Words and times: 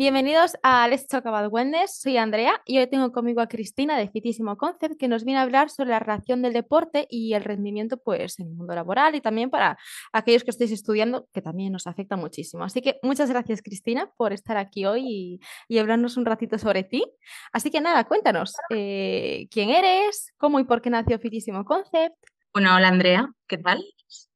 Bienvenidos 0.00 0.56
a 0.62 0.88
Let's 0.88 1.08
Talk 1.08 1.26
About 1.26 1.52
Wellness. 1.52 2.00
Soy 2.00 2.16
Andrea 2.16 2.62
y 2.64 2.78
hoy 2.78 2.86
tengo 2.86 3.12
conmigo 3.12 3.42
a 3.42 3.48
Cristina 3.48 3.98
de 3.98 4.08
Fitísimo 4.08 4.56
Concept 4.56 4.98
que 4.98 5.08
nos 5.08 5.24
viene 5.24 5.40
a 5.40 5.42
hablar 5.42 5.68
sobre 5.68 5.90
la 5.90 5.98
relación 5.98 6.40
del 6.40 6.54
deporte 6.54 7.06
y 7.10 7.34
el 7.34 7.44
rendimiento 7.44 7.98
pues, 7.98 8.40
en 8.40 8.46
el 8.46 8.54
mundo 8.54 8.74
laboral 8.74 9.14
y 9.14 9.20
también 9.20 9.50
para 9.50 9.76
aquellos 10.14 10.42
que 10.42 10.52
estéis 10.52 10.72
estudiando, 10.72 11.28
que 11.34 11.42
también 11.42 11.70
nos 11.70 11.86
afecta 11.86 12.16
muchísimo. 12.16 12.64
Así 12.64 12.80
que 12.80 12.98
muchas 13.02 13.28
gracias, 13.28 13.60
Cristina, 13.60 14.10
por 14.16 14.32
estar 14.32 14.56
aquí 14.56 14.86
hoy 14.86 15.38
y, 15.68 15.78
hablarnos 15.78 16.16
un 16.16 16.24
ratito 16.24 16.56
sobre 16.56 16.82
ti. 16.82 17.04
Así 17.52 17.70
que 17.70 17.82
nada, 17.82 18.04
cuéntanos 18.04 18.54
eh, 18.70 19.48
quién 19.50 19.68
eres, 19.68 20.32
cómo 20.38 20.60
y 20.60 20.64
por 20.64 20.80
qué 20.80 20.88
nació 20.88 21.18
Fitísimo 21.18 21.66
Concept. 21.66 22.16
Bueno, 22.52 22.74
hola 22.74 22.88
Andrea, 22.88 23.28
¿qué 23.46 23.58
tal? 23.58 23.80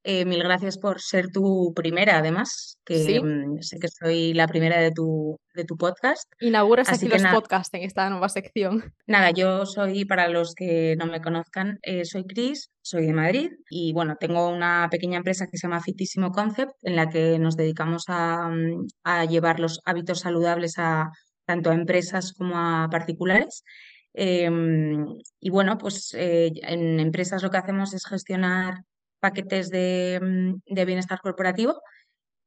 Eh, 0.05 0.25
mil 0.25 0.41
gracias 0.41 0.79
por 0.79 1.01
ser 1.01 1.33
tu 1.33 1.73
primera, 1.75 2.19
además, 2.19 2.79
que 2.85 3.21
mm, 3.21 3.61
sé 3.61 3.81
que 3.81 3.89
soy 3.89 4.33
la 4.35 4.47
primera 4.47 4.79
de 4.79 4.93
tu, 4.93 5.37
de 5.53 5.65
tu 5.65 5.77
podcast. 5.77 6.31
Inauguras 6.39 6.89
aquí 6.91 7.09
los 7.09 7.23
podcasts 7.25 7.75
en 7.75 7.83
esta 7.83 8.09
nueva 8.11 8.29
sección. 8.29 8.95
Nada, 9.09 9.33
yo 9.33 9.67
soy, 9.67 10.05
para 10.05 10.29
los 10.29 10.55
que 10.55 10.95
no 10.97 11.07
me 11.07 11.21
conozcan, 11.21 11.81
eh, 11.83 12.05
soy 12.05 12.25
Cris, 12.25 12.71
soy 12.83 13.07
de 13.07 13.15
Madrid 13.15 13.51
y 13.69 13.93
bueno, 13.93 14.15
tengo 14.21 14.49
una 14.49 14.87
pequeña 14.93 15.17
empresa 15.17 15.49
que 15.51 15.57
se 15.57 15.67
llama 15.67 15.81
Fitísimo 15.81 16.31
Concept, 16.31 16.73
en 16.83 16.95
la 16.95 17.09
que 17.09 17.41
nos 17.41 17.57
dedicamos 17.57 18.05
a, 18.07 18.49
mm, 18.49 18.87
a 19.03 19.25
llevar 19.25 19.59
los 19.59 19.81
hábitos 19.87 20.21
saludables 20.21 20.75
a 20.79 21.11
tanto 21.47 21.71
a 21.71 21.75
empresas 21.75 22.33
como 22.33 22.57
a 22.57 22.89
particulares. 22.91 23.65
Em, 24.15 25.19
y 25.41 25.51
bueno, 25.51 25.77
pues 25.77 26.15
eh, 26.15 26.53
en 26.63 27.01
empresas 27.01 27.43
lo 27.43 27.51
que 27.51 27.57
hacemos 27.59 27.93
es 27.95 28.07
gestionar 28.07 28.85
paquetes 29.19 29.69
mm, 29.69 30.55
de, 30.67 30.85
bienestar 30.85 31.21
corporativo 31.21 31.81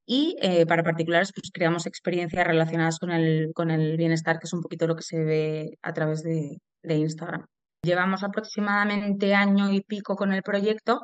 y 0.06 0.38
eh, 0.42 0.66
para 0.66 0.84
particulares 0.84 1.34
pues 1.36 1.52
creamos 1.54 1.86
experiencias 1.86 2.48
relacionadas 2.48 3.00
con 3.00 3.12
el, 3.12 3.52
con 3.54 3.70
el 3.72 3.98
bienestar, 3.98 4.40
que 4.40 4.46
es 4.46 4.54
un 4.54 4.62
poquito 4.62 4.88
lo 4.88 4.96
que 4.96 5.04
se 5.04 5.20
ve 5.24 5.78
a 5.82 5.94
través 5.94 6.24
de, 6.24 6.58
Instagram. 6.84 7.46
Llevamos 7.84 8.24
aproximadamente 8.24 9.36
año 9.36 9.74
y 9.74 9.82
pico 9.82 10.16
con 10.16 10.32
el 10.32 10.42
proyecto 10.42 11.02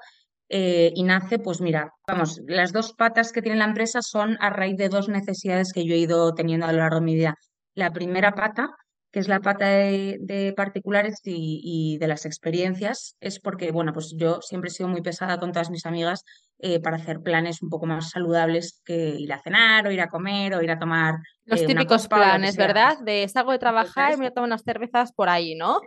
eh, 0.48 0.92
y 0.96 1.04
nace, 1.04 1.40
pues 1.40 1.60
mira, 1.60 1.92
vamos, 2.08 2.40
las 2.48 2.72
dos 2.72 2.94
patas 2.94 3.34
que 3.34 3.42
tiene 3.42 3.58
la 3.58 3.66
empresa 3.66 4.02
son 4.02 4.38
a 4.40 4.50
raíz 4.50 4.78
de 4.78 4.88
dos 4.88 5.10
necesidades 5.10 5.74
que 5.74 5.86
yo 5.86 5.94
he 5.94 5.98
ido 5.98 6.34
teniendo 6.34 6.66
a 6.66 6.72
lo 6.72 6.80
largo 6.80 7.00
de 7.00 7.06
mi 7.06 7.16
vida. 7.16 7.36
La 7.76 7.92
primera 7.92 8.32
pata 8.34 8.70
que 9.14 9.20
es 9.20 9.28
la 9.28 9.42
pata 9.42 9.68
de, 9.68 10.54
particulares 10.58 11.22
y, 11.24 12.00
de 12.00 12.08
las 12.08 12.26
experiencias, 12.26 13.16
es 13.20 13.40
porque, 13.40 13.72
bueno, 13.72 13.94
pues 13.94 14.16
yo 14.18 14.42
siempre 14.42 14.70
he 14.70 14.74
sido 14.74 14.90
muy 14.90 15.04
pesada 15.04 15.40
con 15.40 15.52
todas 15.52 15.70
mis 15.70 15.86
amigas 15.86 16.26
eh, 16.58 16.80
para 16.80 16.98
hacer 16.98 17.22
planes 17.22 17.62
un 17.62 17.70
poco 17.70 17.86
más 17.86 18.10
saludables 18.10 18.82
que 18.84 19.10
ir 19.10 19.32
a 19.32 19.40
cenar 19.40 19.86
o 19.86 19.92
ir 19.92 20.02
a 20.02 20.10
comer 20.10 20.56
o 20.56 20.64
ir 20.64 20.72
a 20.72 20.80
tomar. 20.80 21.14
Los 21.46 21.62
eh, 21.62 21.68
típicos 21.68 22.08
planes, 22.08 22.58
¿verdad? 22.58 22.98
De 23.06 23.28
salgo 23.28 23.52
de 23.52 23.60
trabajar 23.60 24.14
y 24.14 24.16
me 24.16 24.24
voy 24.24 24.28
a 24.28 24.32
tomar 24.32 24.48
unas 24.48 24.64
cervezas 24.64 25.14
por 25.14 25.30
ahí, 25.30 25.54
¿no? 25.54 25.80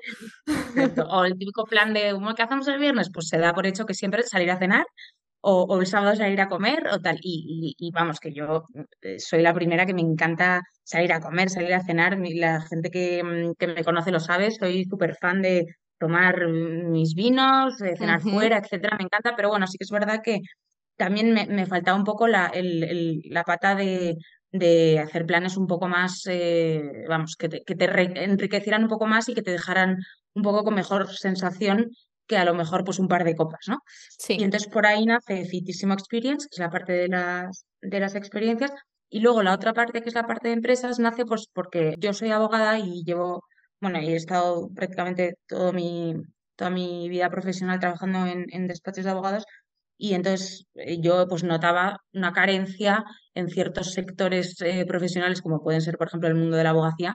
O 1.10 1.24
el 1.24 1.36
típico 1.36 1.64
plan 1.64 1.94
de, 1.94 2.16
¿qué 2.36 2.42
hacemos 2.42 2.68
el 2.68 2.78
viernes? 2.78 3.10
Pues 3.12 3.26
se 3.26 3.38
da 3.38 3.52
por 3.54 3.66
hecho 3.66 3.86
que 3.86 3.94
siempre 3.94 4.22
salir 4.22 4.52
a 4.52 4.58
cenar 4.58 4.86
o, 5.40 5.80
el 5.80 5.86
sábado 5.86 6.16
salir 6.16 6.40
a 6.40 6.48
comer 6.48 6.86
o 6.92 7.00
tal. 7.00 7.18
Y, 7.22 7.90
vamos, 7.92 8.20
que 8.20 8.32
yo 8.32 8.64
eh, 9.02 9.18
soy 9.18 9.42
la 9.42 9.54
primera 9.54 9.86
que 9.86 9.94
me 9.94 10.02
encanta 10.02 10.62
salir 10.82 11.12
a 11.12 11.20
comer, 11.20 11.50
salir 11.50 11.74
a 11.74 11.82
cenar. 11.82 12.18
La 12.18 12.60
gente 12.62 12.90
que, 12.90 13.22
mm, 13.22 13.54
que 13.58 13.66
me 13.68 13.84
conoce 13.84 14.10
lo 14.10 14.20
sabe, 14.20 14.50
soy 14.50 14.84
súper 14.84 15.16
fan 15.16 15.42
de 15.42 15.66
tomar 15.98 16.48
mis 16.48 17.14
vinos, 17.14 17.78
de 17.78 17.96
cenar 17.96 18.20
fuera, 18.20 18.58
etcétera, 18.58 18.96
me 18.98 19.04
encanta, 19.04 19.34
pero 19.34 19.48
bueno, 19.48 19.66
sí 19.66 19.78
que 19.78 19.84
es 19.84 19.90
verdad 19.90 20.20
que 20.22 20.40
también 20.96 21.32
me, 21.32 21.66
faltaba 21.66 21.96
un 21.96 22.04
poco 22.04 22.26
la, 22.26 22.46
el, 22.48 23.22
la 23.30 23.44
pata 23.44 23.74
de, 23.74 24.16
de 24.52 24.98
hacer 24.98 25.26
planes 25.26 25.56
un 25.56 25.66
poco 25.66 25.88
más, 25.88 26.22
eh, 26.26 27.04
vamos, 27.08 27.36
que 27.36 27.48
te, 27.48 27.62
que 27.64 27.74
te 27.74 27.84
enriquecieran 28.24 28.82
un 28.82 28.88
poco 28.88 29.06
más 29.06 29.28
y 29.28 29.34
que 29.34 29.42
te 29.42 29.50
dejaran 29.50 29.98
un 30.34 30.42
poco 30.42 30.64
con 30.64 30.74
mejor 30.74 31.08
sensación 31.14 31.90
que 32.26 32.36
a 32.36 32.44
lo 32.44 32.54
mejor 32.54 32.84
pues 32.84 32.98
un 32.98 33.08
par 33.08 33.24
de 33.24 33.36
copas, 33.36 33.66
¿no? 33.68 33.78
Sí. 34.18 34.36
Y 34.38 34.44
entonces 34.44 34.68
por 34.70 34.86
ahí 34.86 35.04
nace 35.06 35.44
Fitísimo 35.44 35.94
Experience, 35.94 36.48
que 36.48 36.54
es 36.56 36.58
la 36.60 36.70
parte 36.70 36.92
de 36.92 37.08
las, 37.08 37.64
de 37.80 38.00
las 38.00 38.14
experiencias, 38.14 38.72
y 39.08 39.20
luego 39.20 39.42
la 39.42 39.54
otra 39.54 39.72
parte, 39.72 40.02
que 40.02 40.08
es 40.08 40.14
la 40.14 40.26
parte 40.26 40.48
de 40.48 40.54
empresas, 40.54 40.98
nace 40.98 41.24
pues 41.24 41.46
porque 41.52 41.94
yo 41.98 42.12
soy 42.12 42.30
abogada 42.30 42.78
y 42.78 43.04
llevo, 43.04 43.44
bueno, 43.80 44.00
y 44.00 44.08
he 44.12 44.16
estado 44.16 44.68
prácticamente 44.74 45.36
todo 45.46 45.72
mi, 45.72 46.14
toda 46.56 46.70
mi 46.70 47.08
vida 47.08 47.30
profesional 47.30 47.78
trabajando 47.80 48.26
en, 48.26 48.46
en 48.50 48.66
despachos 48.66 49.04
de 49.04 49.10
abogados, 49.10 49.44
y 49.98 50.14
entonces 50.14 50.66
eh, 50.74 51.00
yo 51.00 51.26
pues 51.28 51.42
notaba 51.44 51.98
una 52.12 52.32
carencia 52.32 53.04
en 53.34 53.48
ciertos 53.48 53.92
sectores 53.92 54.60
eh, 54.60 54.84
profesionales, 54.86 55.42
como 55.42 55.62
pueden 55.62 55.80
ser, 55.80 55.96
por 55.96 56.08
ejemplo, 56.08 56.28
el 56.28 56.34
mundo 56.34 56.56
de 56.56 56.64
la 56.64 56.70
abogacía, 56.70 57.14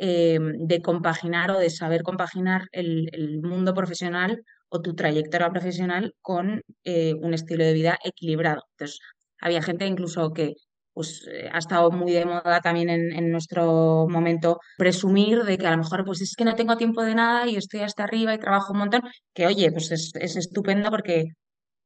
eh, 0.00 0.38
de 0.40 0.80
compaginar 0.80 1.50
o 1.50 1.58
de 1.58 1.70
saber 1.70 2.02
compaginar 2.04 2.68
el, 2.70 3.40
mundo 3.42 3.74
profesional 3.74 4.42
o 4.68 4.80
tu 4.80 4.94
trayectoria 4.94 5.50
profesional 5.50 6.14
con 6.22 6.62
eh, 6.84 7.14
un 7.20 7.34
estilo 7.34 7.64
de 7.64 7.72
vida 7.72 7.98
equilibrado. 8.04 8.62
Entonces, 8.72 9.00
había 9.40 9.60
gente 9.60 9.86
incluso 9.86 10.32
que 10.32 10.54
pues, 10.92 11.26
eh, 11.32 11.48
ha 11.52 11.58
estado 11.58 11.90
muy 11.90 12.12
de 12.12 12.26
moda 12.26 12.60
también 12.60 12.90
en, 12.90 13.30
nuestro 13.32 14.06
momento 14.08 14.60
presumir 14.76 15.42
de 15.44 15.58
que 15.58 15.66
a 15.66 15.72
lo 15.72 15.78
mejor 15.78 16.04
pues 16.04 16.20
es 16.20 16.34
que 16.36 16.44
no 16.44 16.54
tengo 16.54 16.76
tiempo 16.76 17.02
de 17.02 17.14
nada 17.16 17.48
y 17.48 17.56
estoy 17.56 17.80
hasta 17.80 18.04
arriba 18.04 18.34
y 18.34 18.38
trabajo 18.38 18.72
un 18.72 18.80
montón, 18.80 19.02
que 19.34 19.46
oye, 19.46 19.72
pues 19.72 19.90
es, 19.90 20.36
estupendo 20.36 20.90
porque 20.90 21.24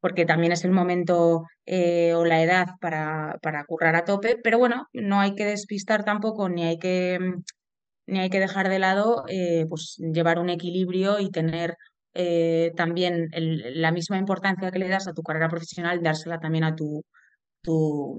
porque 0.00 0.26
también 0.26 0.52
es 0.52 0.64
el 0.64 0.72
momento 0.72 1.44
o 2.16 2.24
la 2.24 2.42
edad 2.42 2.66
para, 2.80 3.36
para 3.42 3.64
currar 3.64 3.96
a 3.96 4.04
tope, 4.04 4.36
pero 4.42 4.58
bueno, 4.58 4.88
no 4.92 5.20
hay 5.20 5.34
que 5.34 5.44
despistar 5.46 6.04
tampoco, 6.04 6.48
ni 6.48 6.64
hay 6.64 6.78
que 6.78 7.18
ni 8.12 8.20
hay 8.20 8.30
que 8.30 8.40
dejar 8.40 8.68
de 8.68 8.78
lado 8.78 9.24
eh, 9.28 9.64
pues 9.68 9.96
llevar 9.98 10.38
un 10.38 10.50
equilibrio 10.50 11.18
y 11.18 11.30
tener 11.30 11.76
eh, 12.14 12.72
también 12.76 13.30
la 13.32 13.90
misma 13.90 14.18
importancia 14.18 14.70
que 14.70 14.78
le 14.78 14.88
das 14.88 15.08
a 15.08 15.14
tu 15.14 15.22
carrera 15.22 15.48
profesional, 15.48 16.02
dársela 16.02 16.38
también 16.38 16.64
a 16.64 16.76
tu, 16.76 17.04
tu, 17.62 18.18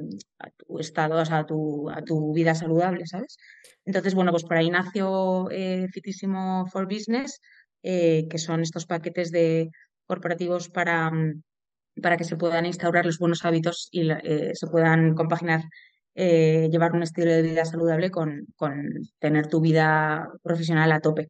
estado, 0.79 1.21
o 1.21 1.25
sea, 1.25 1.39
a 1.39 1.45
tu, 1.45 1.89
a 1.91 2.01
tu 2.01 2.33
vida 2.33 2.55
saludable, 2.55 3.05
¿sabes? 3.05 3.37
Entonces, 3.85 4.15
bueno, 4.15 4.31
pues 4.31 4.43
por 4.45 4.57
ahí 4.57 4.71
nació 4.71 5.49
eh, 5.51 5.87
Fitísimo 5.91 6.65
for 6.67 6.85
Business, 6.85 7.39
que 7.83 8.37
son 8.37 8.61
estos 8.61 8.85
paquetes 8.85 9.29
de 9.31 9.69
corporativos 10.07 10.69
para, 10.69 11.11
para 12.01 12.17
que 12.17 12.23
se 12.23 12.37
puedan 12.37 12.65
instaurar 12.65 13.05
los 13.05 13.19
buenos 13.19 13.45
hábitos 13.45 13.89
y 13.91 14.07
se 14.07 14.67
puedan 14.71 15.13
compaginar 15.15 15.61
eh, 16.15 16.69
llevar 16.71 16.93
un 16.93 17.03
estilo 17.03 17.31
de 17.31 17.41
vida 17.41 17.65
saludable 17.65 18.11
con, 18.11 18.47
con, 18.55 18.91
tener 19.19 19.47
tu 19.47 19.61
vida 19.61 20.29
profesional 20.41 20.91
a 20.91 20.99
tope. 20.99 21.29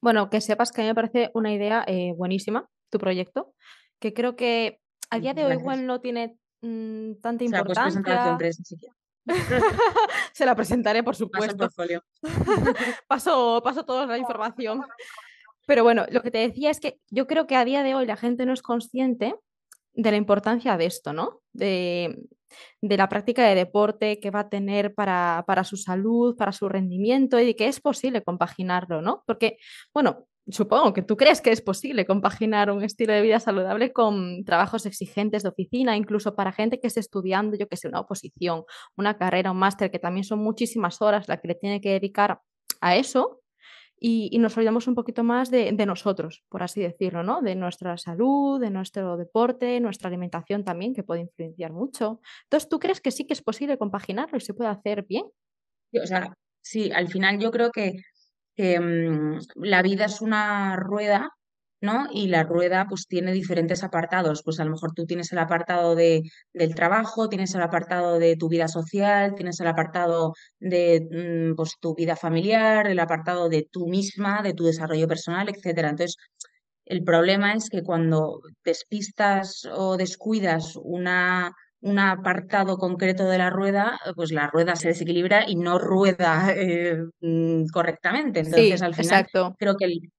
Bueno, 0.00 0.30
que 0.30 0.40
sepas 0.40 0.72
que 0.72 0.80
a 0.80 0.84
mí 0.84 0.88
me 0.88 0.94
parece 0.94 1.30
una 1.34 1.52
idea 1.52 1.84
eh, 1.86 2.12
buenísima, 2.16 2.68
tu 2.90 2.98
proyecto, 2.98 3.54
que 3.98 4.12
creo 4.12 4.36
que 4.36 4.80
a 5.10 5.18
día 5.18 5.34
de 5.34 5.44
hoy 5.44 5.54
igual 5.54 5.86
no 5.86 6.00
tiene 6.00 6.36
mm, 6.62 7.14
tanta 7.20 7.44
importancia. 7.44 8.02
Se 10.32 10.44
la 10.44 10.54
presentaré, 10.54 11.02
por 11.02 11.16
supuesto. 11.16 11.68
paso, 13.08 13.60
paso 13.62 13.84
toda 13.84 14.06
la 14.06 14.18
información. 14.18 14.82
Pero 15.66 15.82
bueno, 15.82 16.04
lo 16.10 16.22
que 16.22 16.30
te 16.30 16.38
decía 16.38 16.70
es 16.70 16.78
que 16.78 16.98
yo 17.10 17.26
creo 17.26 17.46
que 17.46 17.56
a 17.56 17.64
día 17.64 17.82
de 17.82 17.94
hoy 17.94 18.06
la 18.06 18.16
gente 18.16 18.44
no 18.44 18.52
es 18.52 18.62
consciente 18.62 19.34
de 19.94 20.10
la 20.10 20.16
importancia 20.16 20.76
de 20.76 20.86
esto, 20.86 21.12
¿no? 21.12 21.40
De, 21.52 22.16
de 22.80 22.96
la 22.96 23.08
práctica 23.08 23.46
de 23.46 23.54
deporte 23.54 24.20
que 24.20 24.30
va 24.30 24.40
a 24.40 24.48
tener 24.48 24.94
para, 24.94 25.44
para, 25.46 25.64
su 25.64 25.76
salud, 25.76 26.36
para 26.36 26.52
su 26.52 26.68
rendimiento 26.68 27.40
y 27.40 27.54
que 27.54 27.68
es 27.68 27.80
posible 27.80 28.22
compaginarlo, 28.22 29.02
¿no? 29.02 29.22
Porque, 29.26 29.58
bueno, 29.92 30.26
supongo 30.48 30.92
que 30.92 31.02
tú 31.02 31.16
crees 31.16 31.40
que 31.40 31.50
es 31.50 31.62
posible 31.62 32.04
compaginar 32.04 32.70
un 32.70 32.82
estilo 32.82 33.12
de 33.12 33.22
vida 33.22 33.40
saludable 33.40 33.92
con 33.92 34.44
trabajos 34.44 34.86
exigentes 34.86 35.42
de 35.42 35.48
oficina, 35.48 35.96
incluso 35.96 36.34
para 36.34 36.52
gente 36.52 36.80
que 36.80 36.88
esté 36.88 37.00
estudiando, 37.00 37.56
yo 37.56 37.68
que 37.68 37.76
sé, 37.76 37.88
una 37.88 38.00
oposición, 38.00 38.64
una 38.96 39.16
carrera, 39.16 39.52
un 39.52 39.58
máster, 39.58 39.90
que 39.90 39.98
también 39.98 40.24
son 40.24 40.40
muchísimas 40.40 41.00
horas 41.00 41.28
la 41.28 41.40
que 41.40 41.48
le 41.48 41.54
tiene 41.54 41.80
que 41.80 41.90
dedicar 41.90 42.40
a 42.80 42.96
eso 42.96 43.40
y, 44.06 44.38
nos 44.38 44.54
olvidamos 44.58 44.86
un 44.86 44.94
poquito 44.94 45.24
más 45.24 45.50
de, 45.50 45.72
nosotros, 45.86 46.44
por 46.50 46.62
así 46.62 46.82
decirlo, 46.82 47.22
¿no? 47.22 47.40
De 47.40 47.54
nuestra 47.54 47.96
salud, 47.96 48.60
de 48.60 48.68
nuestro 48.68 49.16
deporte, 49.16 49.80
nuestra 49.80 50.08
alimentación 50.08 50.62
también, 50.62 50.92
que 50.92 51.02
puede 51.02 51.22
influenciar 51.22 51.72
mucho. 51.72 52.20
Entonces, 52.42 52.68
¿tú 52.68 52.78
crees 52.78 53.00
que 53.00 53.10
sí 53.10 53.26
que 53.26 53.32
es 53.32 53.40
posible 53.40 53.78
compaginarlo 53.78 54.36
y 54.36 54.42
se 54.42 54.52
puede 54.52 54.68
hacer 54.68 55.06
bien? 55.08 55.24
O 56.02 56.06
sea, 56.06 56.34
sí, 56.60 56.92
al 56.92 57.08
final 57.08 57.38
yo 57.38 57.50
creo 57.50 57.70
que, 57.70 57.94
mm, 58.58 59.38
la 59.54 59.80
vida 59.80 60.04
es 60.04 60.20
una 60.20 60.76
rueda 60.76 61.30
¿no? 61.80 62.06
Y 62.12 62.28
la 62.28 62.42
rueda 62.44 62.86
pues 62.88 63.06
tiene 63.06 63.32
diferentes 63.32 63.84
apartados, 63.84 64.42
pues 64.44 64.60
a 64.60 64.64
lo 64.64 64.72
mejor 64.72 64.92
tú 64.94 65.06
tienes 65.06 65.32
el 65.32 65.38
apartado 65.38 65.94
de, 65.94 66.22
del 66.52 66.74
trabajo, 66.74 67.28
tienes 67.28 67.54
el 67.54 67.62
apartado 67.62 68.18
de 68.18 68.36
tu 68.36 68.48
vida 68.48 68.68
social, 68.68 69.34
tienes 69.34 69.60
el 69.60 69.66
apartado 69.66 70.32
de 70.58 71.50
mm, 71.52 71.56
pues, 71.56 71.74
tu 71.80 71.94
vida 71.94 72.16
familiar, 72.16 72.86
el 72.88 72.98
apartado 72.98 73.48
de 73.48 73.68
tú 73.70 73.86
misma, 73.88 74.42
de 74.42 74.54
tu 74.54 74.64
desarrollo 74.64 75.08
personal, 75.08 75.48
etcétera. 75.48 75.90
Entonces, 75.90 76.16
el 76.86 77.02
problema 77.02 77.54
es 77.54 77.70
que 77.70 77.82
cuando 77.82 78.40
despistas 78.64 79.66
o 79.72 79.96
descuidas 79.96 80.76
una, 80.76 81.52
un 81.80 81.98
apartado 81.98 82.76
concreto 82.76 83.24
de 83.26 83.38
la 83.38 83.50
rueda, 83.50 83.98
pues 84.16 84.32
la 84.32 84.48
rueda 84.48 84.76
se 84.76 84.88
desequilibra 84.88 85.48
y 85.48 85.56
no 85.56 85.78
rueda 85.78 86.52
eh, 86.54 86.98
mm, 87.20 87.66
correctamente. 87.72 88.40
Entonces, 88.40 88.82
al 88.82 88.94
final, 88.94 89.26
creo 89.58 89.76
que 89.76 89.84
el, 89.86 90.12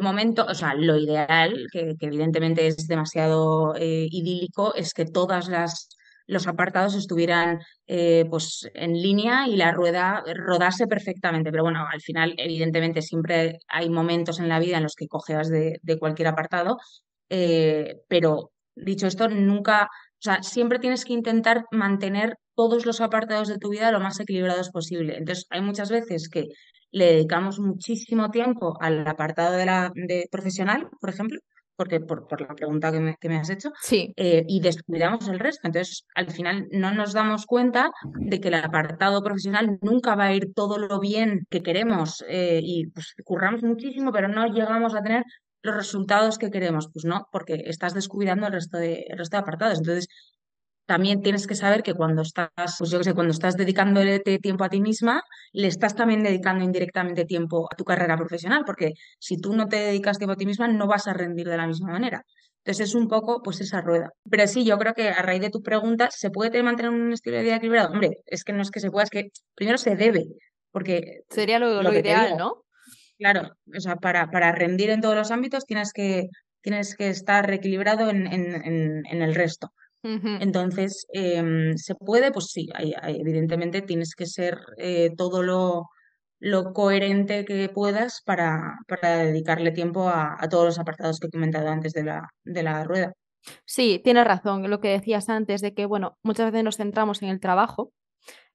momento, 0.00 0.46
o 0.48 0.54
sea, 0.54 0.74
lo 0.74 0.96
ideal, 0.96 1.66
que, 1.72 1.96
evidentemente 2.00 2.66
es 2.66 2.86
demasiado 2.86 3.74
eh, 3.76 4.06
idílico, 4.10 4.74
es 4.74 4.94
que 4.94 5.04
todas 5.04 5.48
las 5.48 5.88
los 6.26 6.46
apartados 6.46 6.94
estuvieran 6.94 7.60
eh, 7.86 8.24
pues 8.28 8.68
en 8.74 9.00
línea 9.00 9.46
y 9.46 9.56
la 9.56 9.72
rueda 9.72 10.24
rodase 10.34 10.86
perfectamente. 10.86 11.50
Pero 11.50 11.62
bueno, 11.62 11.86
al 11.90 12.00
final, 12.00 12.34
evidentemente, 12.36 13.02
siempre 13.02 13.60
hay 13.68 13.88
momentos 13.90 14.40
en 14.40 14.48
la 14.48 14.58
vida 14.58 14.78
en 14.78 14.82
los 14.82 14.94
que 14.94 15.08
cojeas 15.08 15.48
de, 15.48 15.80
cualquier 15.98 16.28
apartado. 16.28 16.78
Eh, 17.28 18.02
pero 18.08 18.52
dicho 18.74 19.06
esto, 19.06 19.28
nunca, 19.28 19.84
o 19.84 20.20
sea, 20.20 20.42
siempre 20.42 20.78
tienes 20.78 21.04
que 21.04 21.12
intentar 21.12 21.64
mantener 21.70 22.36
todos 22.54 22.86
los 22.86 23.00
apartados 23.00 23.48
de 23.48 23.58
tu 23.58 23.70
vida 23.70 23.92
lo 23.92 24.00
más 24.00 24.18
equilibrados 24.20 24.70
posible. 24.70 25.16
Entonces, 25.16 25.46
hay 25.50 25.60
muchas 25.60 25.90
veces 25.90 26.28
que 26.28 26.48
le 26.90 27.06
dedicamos 27.06 27.58
muchísimo 27.58 28.30
tiempo 28.30 28.76
al 28.80 29.06
apartado 29.06 29.56
de 29.56 29.66
la 29.66 29.92
de 29.94 30.28
profesional, 30.30 30.88
por 31.00 31.10
ejemplo, 31.10 31.38
porque 31.76 32.00
por, 32.00 32.26
por 32.26 32.40
la 32.40 32.54
pregunta 32.54 32.90
que 32.90 33.00
me, 33.00 33.16
que 33.20 33.28
me 33.28 33.36
has 33.36 33.50
hecho, 33.50 33.70
sí. 33.82 34.12
Eh, 34.16 34.44
y 34.48 34.60
descuidamos 34.60 35.28
el 35.28 35.38
resto. 35.38 35.66
Entonces, 35.66 36.06
al 36.14 36.30
final 36.30 36.66
no 36.72 36.92
nos 36.92 37.12
damos 37.12 37.46
cuenta 37.46 37.90
de 38.18 38.40
que 38.40 38.48
el 38.48 38.54
apartado 38.54 39.22
profesional 39.22 39.78
nunca 39.82 40.14
va 40.16 40.26
a 40.26 40.34
ir 40.34 40.52
todo 40.54 40.78
lo 40.78 40.98
bien 40.98 41.46
que 41.50 41.62
queremos 41.62 42.24
eh, 42.28 42.60
y 42.62 42.86
pues 42.88 43.14
curramos 43.24 43.62
muchísimo, 43.62 44.10
pero 44.10 44.28
no 44.28 44.46
llegamos 44.46 44.94
a 44.94 45.02
tener 45.02 45.24
los 45.62 45.76
resultados 45.76 46.38
que 46.38 46.50
queremos. 46.50 46.88
Pues 46.92 47.04
no, 47.04 47.28
porque 47.30 47.62
estás 47.66 47.92
descuidando 47.92 48.46
el 48.46 48.54
resto 48.54 48.78
de, 48.78 49.04
el 49.08 49.18
resto 49.18 49.36
de 49.36 49.42
apartados. 49.42 49.78
Entonces, 49.78 50.08
también 50.86 51.20
tienes 51.20 51.46
que 51.46 51.56
saber 51.56 51.82
que 51.82 51.94
cuando 51.94 52.22
estás, 52.22 52.76
pues 52.78 52.90
yo 52.90 52.98
que 52.98 53.04
sé, 53.04 53.14
cuando 53.14 53.32
estás 53.32 53.56
dedicándole 53.56 54.20
tiempo 54.20 54.64
a 54.64 54.68
ti 54.68 54.80
misma, 54.80 55.22
le 55.52 55.66
estás 55.66 55.96
también 55.96 56.22
dedicando 56.22 56.64
indirectamente 56.64 57.24
tiempo 57.24 57.68
a 57.70 57.76
tu 57.76 57.84
carrera 57.84 58.16
profesional, 58.16 58.62
porque 58.64 58.92
si 59.18 59.38
tú 59.38 59.54
no 59.54 59.66
te 59.66 59.76
dedicas 59.76 60.18
tiempo 60.18 60.32
a 60.32 60.36
ti 60.36 60.46
misma, 60.46 60.68
no 60.68 60.86
vas 60.86 61.08
a 61.08 61.12
rendir 61.12 61.48
de 61.48 61.56
la 61.56 61.66
misma 61.66 61.90
manera. 61.90 62.24
Entonces 62.64 62.88
es 62.88 62.94
un 62.94 63.08
poco 63.08 63.42
pues 63.42 63.60
esa 63.60 63.80
rueda. 63.80 64.10
Pero 64.28 64.46
sí, 64.46 64.64
yo 64.64 64.78
creo 64.78 64.94
que 64.94 65.08
a 65.08 65.22
raíz 65.22 65.40
de 65.40 65.50
tu 65.50 65.62
pregunta, 65.62 66.08
¿se 66.10 66.30
puede 66.30 66.62
mantener 66.62 66.92
un 66.92 67.12
estilo 67.12 67.36
de 67.36 67.42
vida 67.42 67.56
equilibrado? 67.56 67.92
Hombre, 67.92 68.18
es 68.26 68.44
que 68.44 68.52
no 68.52 68.62
es 68.62 68.70
que 68.70 68.80
se 68.80 68.90
pueda, 68.90 69.04
es 69.04 69.10
que 69.10 69.28
primero 69.54 69.78
se 69.78 69.96
debe, 69.96 70.24
porque... 70.70 71.20
Sería 71.30 71.58
lo, 71.58 71.92
ideal, 71.92 72.36
¿no? 72.36 72.64
Claro, 73.18 73.50
o 73.74 73.80
sea, 73.80 73.96
para, 73.96 74.30
para 74.30 74.52
rendir 74.52 74.90
en 74.90 75.00
todos 75.00 75.16
los 75.16 75.30
ámbitos 75.30 75.64
tienes 75.64 75.92
que, 75.92 76.28
tienes 76.60 76.94
que 76.96 77.08
estar 77.08 77.50
equilibrado 77.50 78.10
en, 78.10 78.26
en, 78.26 79.06
en 79.06 79.22
el 79.22 79.34
resto. 79.34 79.72
Entonces, 80.40 81.06
em, 81.12 81.76
¿se 81.76 81.94
puede? 81.94 82.32
Pues 82.32 82.46
sí, 82.46 82.68
evidentemente 83.02 83.82
tienes 83.82 84.14
que 84.14 84.26
ser 84.26 84.58
eh, 84.78 85.10
todo 85.16 85.42
lo, 85.42 85.88
lo, 86.38 86.72
coherente 86.72 87.44
que 87.44 87.68
puedas 87.68 88.22
para, 88.24 88.78
para 88.86 89.18
dedicarle 89.18 89.72
tiempo 89.72 90.08
a, 90.08 90.36
a, 90.38 90.48
todos 90.48 90.66
los 90.66 90.78
apartados 90.78 91.18
que 91.18 91.26
he 91.26 91.30
comentado 91.30 91.68
antes 91.68 91.92
de 91.92 92.04
la, 92.04 92.28
de 92.44 92.62
la 92.62 92.84
rueda. 92.84 93.12
Sí, 93.64 94.00
tienes 94.02 94.24
razón, 94.24 94.68
lo 94.70 94.80
que 94.80 94.88
decías 94.88 95.28
antes 95.28 95.60
de 95.60 95.74
que, 95.74 95.86
bueno, 95.86 96.16
muchas 96.22 96.50
veces 96.50 96.64
nos 96.64 96.76
centramos 96.76 97.22
en 97.22 97.28
el 97.28 97.40
trabajo 97.40 97.92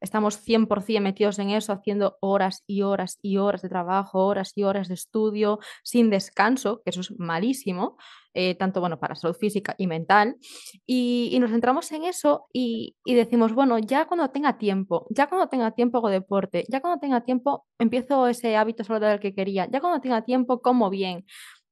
estamos 0.01 0.43
100% 0.43 0.99
metidos 0.99 1.39
en 1.39 1.51
eso, 1.51 1.71
haciendo 1.71 2.17
horas 2.19 2.63
y 2.67 2.81
horas 2.81 3.19
y 3.21 3.37
horas 3.37 3.61
de 3.61 3.69
trabajo, 3.69 4.25
horas 4.25 4.51
y 4.55 4.63
horas 4.63 4.87
de 4.87 4.95
estudio, 4.95 5.59
sin 5.83 6.09
descanso, 6.09 6.81
que 6.83 6.89
eso 6.89 7.01
es 7.01 7.17
malísimo, 7.19 7.97
eh, 8.33 8.55
tanto 8.55 8.79
bueno 8.79 8.99
para 8.99 9.15
salud 9.15 9.35
física 9.35 9.75
y 9.77 9.87
mental, 9.87 10.37
y, 10.85 11.37
nos 11.39 11.51
centramos 11.51 11.91
en 11.91 12.05
eso 12.05 12.47
y, 12.51 12.95
decimos, 13.05 13.53
bueno, 13.53 13.77
ya 13.79 14.05
cuando 14.05 14.29
tenga 14.29 14.57
tiempo, 14.57 15.05
ya 15.09 15.27
cuando 15.27 15.47
tenga 15.47 15.71
tiempo 15.71 15.99
hago 15.99 16.09
deporte, 16.09 16.65
ya 16.69 16.81
cuando 16.81 16.99
tenga 16.99 17.21
tiempo 17.21 17.65
empiezo 17.79 18.27
ese 18.27 18.55
hábito 18.55 18.83
saludable 18.83 19.19
que 19.19 19.35
quería, 19.35 19.67
ya 19.71 19.79
cuando 19.81 20.01
tenga 20.01 20.23
tiempo 20.23 20.61
como 20.61 20.89
bien, 20.89 21.25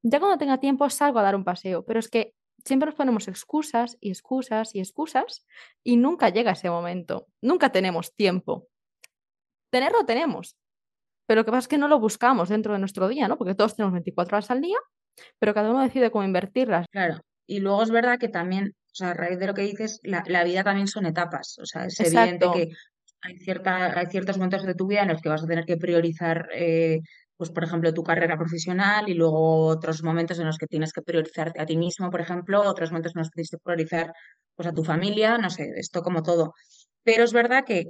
ya 0.03 0.19
cuando 0.19 0.37
tenga 0.37 0.59
tiempo 0.59 0.89
salgo 0.89 1.19
a 1.19 1.23
dar 1.23 1.35
un 1.35 1.43
paseo, 1.43 1.83
pero 1.85 1.99
es 1.99 2.09
que 2.09 2.33
siempre 2.65 2.87
nos 2.87 2.95
ponemos 2.95 3.27
excusas 3.27 3.97
y 3.99 4.09
excusas 4.09 4.75
y 4.75 4.79
excusas 4.79 5.45
y 5.83 5.97
nunca 5.97 6.29
llega 6.29 6.51
ese 6.51 6.69
momento. 6.69 7.27
Nunca 7.41 7.71
tenemos 7.71 8.15
tiempo. 8.15 8.67
Tenerlo 9.71 10.05
tenemos, 10.05 10.57
pero 11.29 11.41
lo 11.41 11.45
que 11.45 11.51
pasa 11.51 11.59
es 11.59 11.67
que 11.67 11.77
no 11.77 11.87
lo 11.87 11.99
buscamos 11.99 12.49
dentro 12.49 12.73
de 12.73 12.79
nuestro 12.79 13.07
día, 13.07 13.27
¿no? 13.27 13.37
Porque 13.37 13.53
todos 13.53 13.75
tenemos 13.75 13.93
24 13.93 14.37
horas 14.37 14.49
al 14.49 14.61
día, 14.61 14.77
pero 15.37 15.53
cada 15.53 15.69
uno 15.69 15.83
decide 15.83 16.09
cómo 16.09 16.23
invertirlas. 16.23 16.87
Claro. 16.91 17.21
Y 17.45 17.59
luego 17.59 17.83
es 17.83 17.91
verdad 17.91 18.17
que 18.17 18.29
también, 18.29 18.73
o 18.85 18.95
sea, 18.95 19.11
a 19.11 19.13
raíz 19.13 19.37
de 19.37 19.45
lo 19.45 19.53
que 19.53 19.61
dices, 19.61 19.99
la, 20.01 20.43
vida 20.43 20.63
también 20.63 20.87
son 20.87 21.05
etapas. 21.05 21.59
O 21.61 21.67
sea, 21.67 21.85
es 21.85 21.99
evidente 21.99 22.47
que 22.51 22.69
hay, 23.21 23.37
cierta, 23.37 23.99
hay 23.99 24.07
ciertos 24.07 24.37
momentos 24.37 24.63
de 24.63 24.73
tu 24.73 24.87
vida 24.87 25.03
en 25.03 25.09
los 25.09 25.21
que 25.21 25.29
vas 25.29 25.43
a 25.43 25.47
tener 25.47 25.65
que 25.65 25.77
priorizar 25.77 26.49
eh, 26.51 27.01
pues 27.39 27.51
por 27.51 27.63
ejemplo, 27.63 27.93
tu 27.93 28.03
carrera 28.03 28.37
profesional 28.37 29.07
y 29.07 29.13
luego 29.13 29.67
otros 29.67 30.03
momentos 30.03 30.39
en 30.39 30.45
los 30.45 30.57
que 30.57 30.67
tienes 30.67 30.91
que 30.91 31.01
priorizarte 31.01 31.61
a 31.61 31.65
ti 31.65 31.77
mismo, 31.77 32.09
por 32.09 32.19
ejemplo, 32.19 32.61
otros 32.61 32.91
momentos 32.91 33.13
en 33.15 33.19
los 33.19 33.29
que 33.29 33.35
tienes 33.35 33.51
que 33.51 33.57
priorizar 33.63 34.11
pues, 34.55 34.67
a 34.67 34.73
tu 34.73 34.83
familia, 34.83 35.37
no 35.37 35.49
sé, 35.49 35.71
esto 35.77 36.01
como 36.01 36.21
todo. 36.21 36.53
Pero 37.01 37.23
es 37.23 37.31
verdad 37.31 37.63
que, 37.63 37.85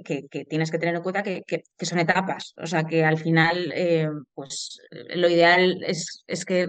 tienes 0.48 0.70
que 0.70 0.78
tener 0.78 0.94
en 0.94 1.02
cuenta 1.02 1.24
que, 1.24 1.42
son 1.80 1.98
etapas, 1.98 2.54
o 2.62 2.66
sea, 2.68 2.84
que 2.84 3.04
al 3.04 3.18
final, 3.18 3.72
eh, 3.74 4.08
pues 4.34 4.78
lo 5.16 5.28
ideal 5.28 5.82
es, 5.84 6.22
es 6.28 6.44
que 6.44 6.68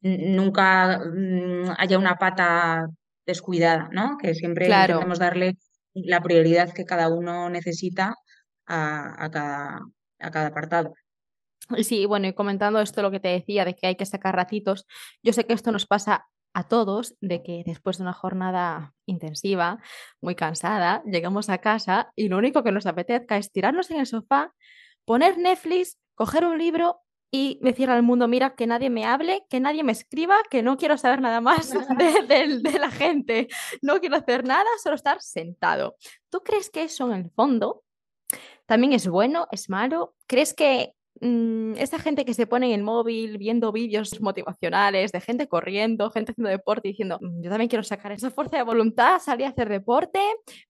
nunca 0.00 1.00
mm, 1.00 1.74
haya 1.76 1.98
una 1.98 2.14
pata 2.16 2.86
descuidada, 3.26 3.90
¿no? 3.92 4.16
Que 4.16 4.34
siempre 4.34 4.64
claro. 4.64 4.94
intentemos 4.94 5.18
darle 5.18 5.58
la 5.92 6.22
prioridad 6.22 6.72
que 6.72 6.86
cada 6.86 7.10
uno 7.10 7.50
necesita 7.50 8.14
a, 8.64 9.28
cada, 9.30 9.80
a 10.20 10.30
cada 10.30 10.46
apartado. 10.46 10.94
Sí, 11.82 12.06
bueno, 12.06 12.26
y 12.26 12.32
comentando 12.34 12.80
esto, 12.80 13.02
lo 13.02 13.10
que 13.10 13.20
te 13.20 13.28
decía, 13.28 13.64
de 13.64 13.74
que 13.74 13.86
hay 13.86 13.96
que 13.96 14.06
sacar 14.06 14.36
ratitos, 14.36 14.86
yo 15.22 15.32
sé 15.32 15.46
que 15.46 15.54
esto 15.54 15.72
nos 15.72 15.86
pasa 15.86 16.28
a 16.54 16.68
todos, 16.68 17.16
de 17.20 17.42
que 17.42 17.64
después 17.66 17.98
de 17.98 18.04
una 18.04 18.12
jornada 18.12 18.94
intensiva, 19.06 19.80
muy 20.20 20.36
cansada, 20.36 21.02
llegamos 21.04 21.48
a 21.48 21.58
casa 21.58 22.12
y 22.14 22.28
lo 22.28 22.38
único 22.38 22.62
que 22.62 22.70
nos 22.70 22.86
apetezca 22.86 23.36
es 23.36 23.50
tirarnos 23.50 23.90
en 23.90 23.98
el 23.98 24.06
sofá, 24.06 24.54
poner 25.04 25.36
Netflix, 25.36 25.98
coger 26.14 26.44
un 26.46 26.58
libro 26.58 27.00
y 27.32 27.58
decir 27.60 27.90
al 27.90 28.04
mundo, 28.04 28.28
mira, 28.28 28.54
que 28.54 28.68
nadie 28.68 28.88
me 28.88 29.04
hable, 29.04 29.44
que 29.50 29.58
nadie 29.58 29.82
me 29.82 29.90
escriba, 29.90 30.36
que 30.48 30.62
no 30.62 30.76
quiero 30.76 30.96
saber 30.96 31.20
nada 31.20 31.40
más 31.40 31.72
de, 32.28 32.60
de 32.60 32.78
la 32.78 32.90
gente, 32.92 33.48
no 33.82 33.98
quiero 33.98 34.16
hacer 34.16 34.44
nada, 34.44 34.64
solo 34.80 34.94
estar 34.94 35.20
sentado. 35.20 35.96
¿Tú 36.30 36.42
crees 36.44 36.70
que 36.70 36.84
eso 36.84 37.10
en 37.10 37.24
el 37.24 37.30
fondo 37.32 37.82
también 38.66 38.92
es 38.92 39.08
bueno, 39.08 39.48
es 39.50 39.68
malo? 39.68 40.14
¿Crees 40.28 40.54
que 40.54 40.94
Mm, 41.24 41.76
esa 41.78 41.98
gente 41.98 42.26
que 42.26 42.34
se 42.34 42.46
pone 42.46 42.66
en 42.66 42.72
el 42.72 42.82
móvil 42.82 43.38
viendo 43.38 43.72
vídeos 43.72 44.20
motivacionales 44.20 45.10
de 45.10 45.22
gente 45.22 45.48
corriendo, 45.48 46.10
gente 46.10 46.32
haciendo 46.32 46.50
deporte 46.50 46.88
diciendo, 46.88 47.18
mm, 47.18 47.40
yo 47.40 47.48
también 47.48 47.70
quiero 47.70 47.82
sacar 47.82 48.12
esa 48.12 48.30
fuerza 48.30 48.58
de 48.58 48.62
voluntad, 48.62 49.18
salir 49.20 49.46
a 49.46 49.48
hacer 49.48 49.70
deporte, 49.70 50.20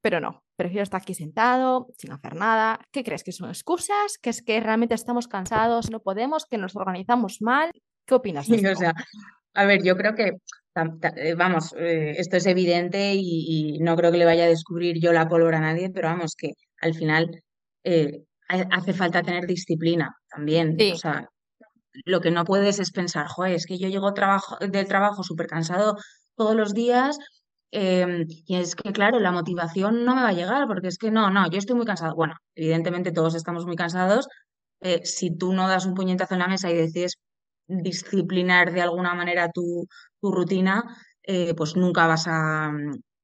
pero 0.00 0.20
no, 0.20 0.44
prefiero 0.54 0.84
estar 0.84 1.02
aquí 1.02 1.12
sentado, 1.12 1.88
sin 1.98 2.12
hacer 2.12 2.36
nada. 2.36 2.78
¿Qué 2.92 3.02
crees? 3.02 3.24
¿Que 3.24 3.32
son 3.32 3.48
excusas? 3.48 4.16
¿Que 4.22 4.30
es 4.30 4.42
que 4.42 4.60
realmente 4.60 4.94
estamos 4.94 5.26
cansados, 5.26 5.90
no 5.90 5.98
podemos, 5.98 6.46
que 6.46 6.56
nos 6.56 6.76
organizamos 6.76 7.42
mal? 7.42 7.72
¿Qué 8.06 8.14
opinas? 8.14 8.46
De 8.46 8.70
O 8.70 8.76
sea, 8.76 8.92
a 9.54 9.64
ver, 9.64 9.82
yo 9.82 9.96
creo 9.96 10.14
que, 10.14 10.36
eh, 11.16 11.34
vamos, 11.34 11.74
eh, 11.76 12.14
esto 12.16 12.36
es 12.36 12.46
evidente 12.46 13.12
y, 13.16 13.80
no 13.80 13.96
creo 13.96 14.12
que 14.12 14.18
le 14.18 14.24
vaya 14.24 14.44
a 14.44 14.48
descubrir 14.48 15.00
yo 15.00 15.12
la 15.12 15.28
pólvora 15.28 15.58
a 15.58 15.62
nadie, 15.62 15.90
pero 15.90 16.06
vamos, 16.06 16.36
que 16.36 16.52
al 16.80 16.94
final 16.94 17.42
eh, 17.82 18.22
hace 18.48 18.92
falta 18.92 19.22
tener 19.22 19.46
disciplina 19.46 20.14
también. 20.28 20.76
O 20.92 20.96
sea, 20.96 21.28
lo 22.04 22.20
que 22.20 22.30
no 22.30 22.44
puedes 22.44 22.78
es 22.80 22.90
pensar, 22.90 23.26
joder, 23.28 23.54
es 23.54 23.66
que 23.66 23.78
yo 23.78 23.88
llego 23.88 24.14
trabajo, 24.14 24.56
del 24.58 24.88
trabajo 24.88 25.22
súper 25.22 25.46
cansado 25.46 25.96
todos 26.36 26.54
los 26.56 26.74
días 26.74 27.18
em, 27.70 28.26
y 28.28 28.56
es 28.56 28.74
que, 28.74 28.92
claro, 28.92 29.20
la 29.20 29.32
motivación 29.32 30.04
no 30.04 30.14
me 30.14 30.22
va 30.22 30.28
a 30.28 30.32
llegar 30.32 30.66
porque 30.66 30.88
es 30.88 30.98
que 30.98 31.10
no, 31.10 31.30
no, 31.30 31.48
yo 31.50 31.58
estoy 31.58 31.76
muy 31.76 31.86
cansado. 31.86 32.14
Bueno, 32.14 32.34
evidentemente 32.54 33.12
todos 33.12 33.34
estamos 33.34 33.66
muy 33.66 33.76
cansados. 33.76 34.28
Eh, 34.80 35.00
si 35.04 35.36
tú 35.36 35.52
no 35.52 35.68
das 35.68 35.86
un 35.86 35.94
puñetazo 35.94 36.34
en 36.34 36.40
la 36.40 36.48
mesa 36.48 36.70
y 36.70 36.74
decides 36.74 37.16
disciplinar 37.66 38.72
de 38.72 38.82
alguna 38.82 39.14
manera 39.14 39.50
tu, 39.52 39.86
tu 40.20 40.30
rutina, 40.32 40.84
eh, 41.22 41.54
pues 41.54 41.76
nunca 41.76 42.06
vas 42.06 42.26
a, 42.28 42.70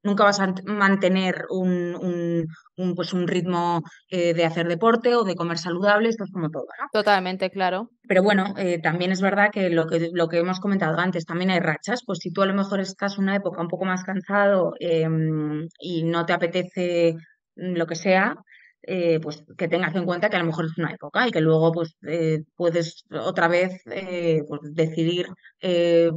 nunca 0.03 0.25
vas 0.25 0.41
a 0.41 0.53
mantener 0.65 1.45
un, 1.51 2.47
un, 2.77 2.95
pues 2.95 3.13
un 3.13 3.29
ritmo 3.29 3.83
eh, 4.09 4.35
de 4.35 4.45
hacer 4.45 4.69
deporte 4.69 5.15
o 5.15 5.25
de 5.25 5.35
comer 5.35 5.59
saludable, 5.59 6.09
esto 6.09 6.25
es 6.25 6.31
como 6.33 6.51
todo. 6.51 6.67
Totalmente, 6.93 7.51
claro. 7.51 7.91
Pero 8.09 8.23
bueno, 8.23 8.55
eh, 8.57 8.81
también 8.81 9.13
es 9.13 9.21
verdad 9.21 9.51
que 9.53 9.71
lo, 9.71 9.87
que 9.87 10.11
lo 10.13 10.29
que 10.29 10.39
hemos 10.39 10.61
comentado 10.61 10.99
antes, 10.99 11.27
también 11.27 11.51
hay 11.51 11.61
rachas, 11.61 12.03
pues 12.07 12.21
si 12.21 12.33
tú 12.33 12.43
a 12.43 12.47
lo 12.47 12.55
mejor 12.55 12.81
estás 12.81 13.19
en 13.19 13.25
una 13.25 13.37
época 13.37 13.61
un 13.61 13.69
poco 13.69 13.85
más 13.85 14.05
cansado 14.05 14.75
em, 14.81 15.69
y 15.79 16.05
no 16.05 16.25
te 16.27 16.33
apetece 16.33 17.17
lo 17.55 17.87
que 17.87 17.97
sea, 17.97 18.37
eh, 18.83 19.21
pues 19.21 19.45
que 19.59 19.69
tengas 19.69 19.95
en 19.95 20.07
cuenta 20.07 20.31
que 20.31 20.37
a 20.37 20.39
lo 20.39 20.47
mejor 20.47 20.65
es 20.65 20.79
una 20.79 20.93
época 20.93 21.29
y 21.29 21.31
que 21.31 21.43
luego 21.43 21.71
pues 21.71 21.97
eh, 22.07 22.45
puedes 22.57 23.05
otra 23.11 23.47
vez 23.47 23.83
eh, 23.87 24.43
pues, 24.49 24.61
decidir 24.63 25.27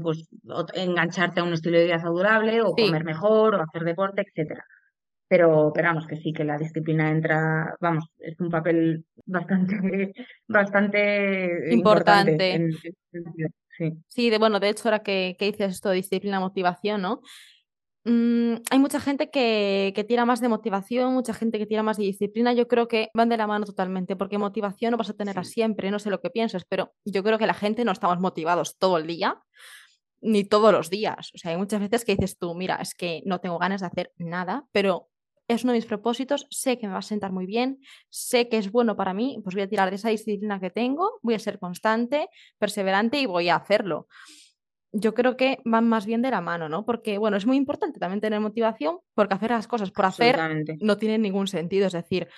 pues 0.02 0.30
engancharte 0.74 1.42
a 1.42 1.44
un 1.44 1.54
estilo 1.54 1.78
de 1.78 1.86
vida 1.86 2.00
saludable 2.00 2.62
o 2.62 2.74
comer 2.74 3.04
mejor 3.04 3.56
o 3.56 3.62
hacer 3.62 3.84
deporte, 3.84 4.22
etcétera. 4.22 4.64
pero, 5.28 5.72
pero 5.76 5.90
vamos, 5.90 6.08
que 6.08 6.16
sí, 6.18 6.32
que 6.32 6.46
la 6.46 6.58
disciplina 6.58 7.10
entra, 7.10 7.76
vamos, 7.82 8.06
es 8.20 8.40
un 8.40 8.50
papel 8.50 9.04
bastante, 9.26 10.14
bastante 10.48 11.74
importante. 11.74 12.70
sí. 13.78 13.94
sí, 14.08 14.30
de, 14.30 14.38
bueno, 14.38 14.62
de 14.62 14.70
hecho, 14.70 14.84
ahora 14.86 15.00
que, 15.00 15.36
que 15.38 15.46
dices 15.46 15.74
esto 15.74 15.90
de 15.90 15.96
disciplina, 15.96 16.40
motivación, 16.40 17.02
¿no? 17.02 17.20
Mm, 18.06 18.56
hay 18.70 18.80
mucha 18.80 19.00
gente 19.00 19.30
que, 19.30 19.94
que, 19.96 20.04
tira 20.04 20.26
más 20.26 20.42
de 20.42 20.50
motivación, 20.50 21.14
mucha 21.14 21.34
gente 21.34 21.58
que 21.58 21.66
tira 21.66 21.84
más 21.84 21.98
de 21.98 22.04
disciplina. 22.04 22.54
Yo 22.54 22.68
creo 22.68 22.88
que 22.88 23.10
van 23.14 23.30
de 23.30 23.38
la 23.38 23.48
mano 23.48 23.66
totalmente, 23.66 24.16
porque 24.16 24.38
motivación 24.38 24.92
no 24.92 24.98
vas 24.98 25.10
a 25.10 25.14
tener 25.14 25.40
a 25.40 25.44
siempre, 25.44 25.90
no 25.90 26.00
sé 26.00 26.10
lo 26.10 26.20
que 26.20 26.30
piensas, 26.30 26.66
pero 26.68 26.94
yo 27.06 27.24
creo 27.24 27.38
que 27.38 27.48
la 27.48 27.54
gente 27.54 27.86
no 27.86 27.92
estamos 27.94 28.20
motivados 28.20 28.78
todo 28.78 28.98
el 28.98 29.08
día, 29.08 29.42
ni 30.22 30.44
todos 30.44 30.74
los 30.74 30.90
días. 30.90 31.32
O 31.34 31.38
sea, 31.38 31.52
hay 31.52 31.58
muchas 31.58 31.80
veces 31.80 32.04
que 32.04 32.16
dices 32.16 32.38
tú, 32.38 32.56
mira, 32.56 32.76
es 32.76 32.94
que 32.94 33.22
no 33.26 33.40
tengo 33.40 33.58
ganas 33.58 33.82
de 33.82 33.88
hacer 33.88 34.12
nada, 34.18 34.66
pero 34.74 35.10
es 35.48 35.64
uno 35.64 35.74
de 35.74 35.80
mis 35.80 35.86
propósitos, 35.86 36.48
sé 36.50 36.78
que 36.78 36.88
me 36.88 36.94
va 36.94 37.00
a 37.00 37.04
sentar 37.04 37.32
muy 37.32 37.46
bien, 37.46 37.80
sé 38.10 38.50
que 38.50 38.58
es 38.58 38.72
bueno 38.72 38.96
para 38.96 39.14
mí, 39.14 39.40
pues 39.44 39.56
voy 39.56 39.64
a 39.64 39.70
tirar 39.70 39.90
de 39.90 39.98
esa 39.98 40.10
disciplina 40.10 40.60
que 40.60 40.70
tengo, 40.70 41.20
voy 41.22 41.36
a 41.36 41.40
ser 41.40 41.60
constante, 41.60 42.30
perseverante 42.58 43.20
y 43.20 43.26
voy 43.26 43.50
a 43.50 43.58
hacerlo 43.58 44.08
yo 44.94 45.16
creo 45.16 45.36
que 45.36 45.58
van 45.66 45.90
más 45.90 46.06
bien 46.06 46.22
de 46.22 46.30
la 46.30 46.40
mano, 46.40 46.70
¿no? 46.70 46.86
Porque, 46.86 47.18
bueno, 47.18 47.36
es 47.36 47.46
muy 47.48 47.58
importante 47.58 48.00
también 48.00 48.22
tener 48.22 48.40
motivación, 48.40 49.00
porque 49.16 49.34
hacer 49.34 49.50
las 49.50 49.68
cosas 49.68 49.92
por 49.92 50.06
hacer 50.06 50.40
no 50.80 50.98
tiene 50.98 51.18
ningún 51.18 51.48
sentido. 51.48 51.88
Es 51.88 51.94
decir, 51.94 52.30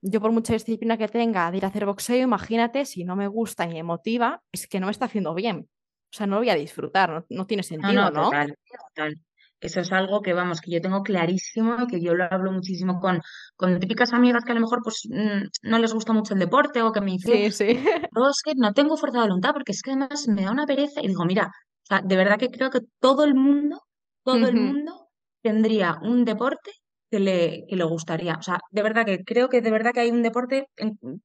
yo 0.00 0.20
por 0.20 0.30
mucha 0.30 0.52
disciplina 0.52 0.96
que 0.96 1.08
tenga 1.08 1.50
de 1.50 1.56
ir 1.58 1.64
a 1.64 1.68
hacer 1.68 1.86
boxeo, 1.86 2.22
imagínate, 2.22 2.84
si 2.84 3.04
no 3.04 3.16
me 3.16 3.26
gusta 3.26 3.64
y 3.66 3.74
me 3.74 3.82
motiva, 3.82 4.42
es 4.52 4.68
que 4.68 4.78
no 4.78 4.86
me 4.86 4.92
está 4.92 5.06
haciendo 5.06 5.34
bien. 5.34 5.68
O 6.12 6.16
sea, 6.16 6.26
no 6.28 6.36
lo 6.36 6.42
voy 6.42 6.50
a 6.50 6.54
disfrutar, 6.54 7.24
no, 7.28 7.46
tiene 7.46 7.64
sentido, 7.64 8.10
¿no? 8.12 8.24
Total, 8.24 8.54
total. 8.94 9.14
Eso 9.58 9.80
es 9.80 9.90
algo 9.92 10.20
que, 10.20 10.34
vamos, 10.34 10.60
que 10.60 10.70
yo 10.70 10.80
tengo 10.80 11.02
clarísimo, 11.02 11.86
que 11.88 12.00
yo 12.00 12.14
lo 12.14 12.24
hablo 12.30 12.52
muchísimo 12.52 13.00
con, 13.00 13.20
con 13.56 13.80
típicas 13.80 14.12
amigas 14.12 14.44
que 14.44 14.52
a 14.52 14.54
lo 14.54 14.60
mejor 14.60 14.80
pues 14.84 15.08
mm, 15.08 15.68
no 15.68 15.78
les 15.78 15.92
gusta 15.92 16.12
mucho 16.12 16.34
el 16.34 16.40
deporte 16.40 16.82
o 16.82 16.92
que 16.92 17.00
me 17.00 17.12
dicen, 17.12 17.50
sí, 17.50 17.74
sí. 17.74 17.84
No, 18.12 18.28
es 18.28 18.42
que 18.44 18.52
no 18.56 18.72
tengo 18.74 18.96
fuerza 18.96 19.18
de 19.18 19.24
voluntad 19.24 19.52
porque 19.52 19.72
es 19.72 19.80
que 19.80 19.92
además 19.92 20.28
me 20.28 20.42
da 20.42 20.50
una 20.50 20.66
pereza 20.66 21.00
y 21.02 21.08
digo, 21.08 21.24
mira, 21.24 21.50
o 21.84 21.86
sea, 21.86 22.00
de 22.02 22.16
verdad 22.16 22.38
que 22.38 22.50
creo 22.50 22.70
que 22.70 22.80
todo 22.98 23.24
el 23.24 23.34
mundo, 23.34 23.82
todo 24.22 24.46
el 24.46 24.56
mundo 24.56 25.08
tendría 25.42 25.98
un 26.02 26.24
deporte 26.24 26.70
que 27.10 27.20
le, 27.20 27.66
que 27.68 27.76
le 27.76 27.84
gustaría. 27.84 28.36
O 28.36 28.42
sea, 28.42 28.58
de 28.70 28.82
verdad 28.82 29.04
que 29.04 29.22
creo 29.22 29.48
que 29.50 29.60
de 29.60 29.70
verdad 29.70 29.92
que 29.92 30.00
hay 30.00 30.10
un 30.10 30.22
deporte 30.22 30.66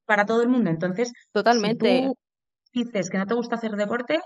para 0.05 0.25
todo 0.25 0.41
el 0.41 0.49
mundo. 0.49 0.69
Entonces, 0.69 1.13
totalmente. 1.31 2.09
Si 2.73 2.83
tú 2.83 2.89
dices 2.91 3.09
que 3.09 3.17
no 3.17 3.25
te 3.25 3.35
gusta 3.35 3.55
hacer 3.55 3.71
deporte, 3.71 4.19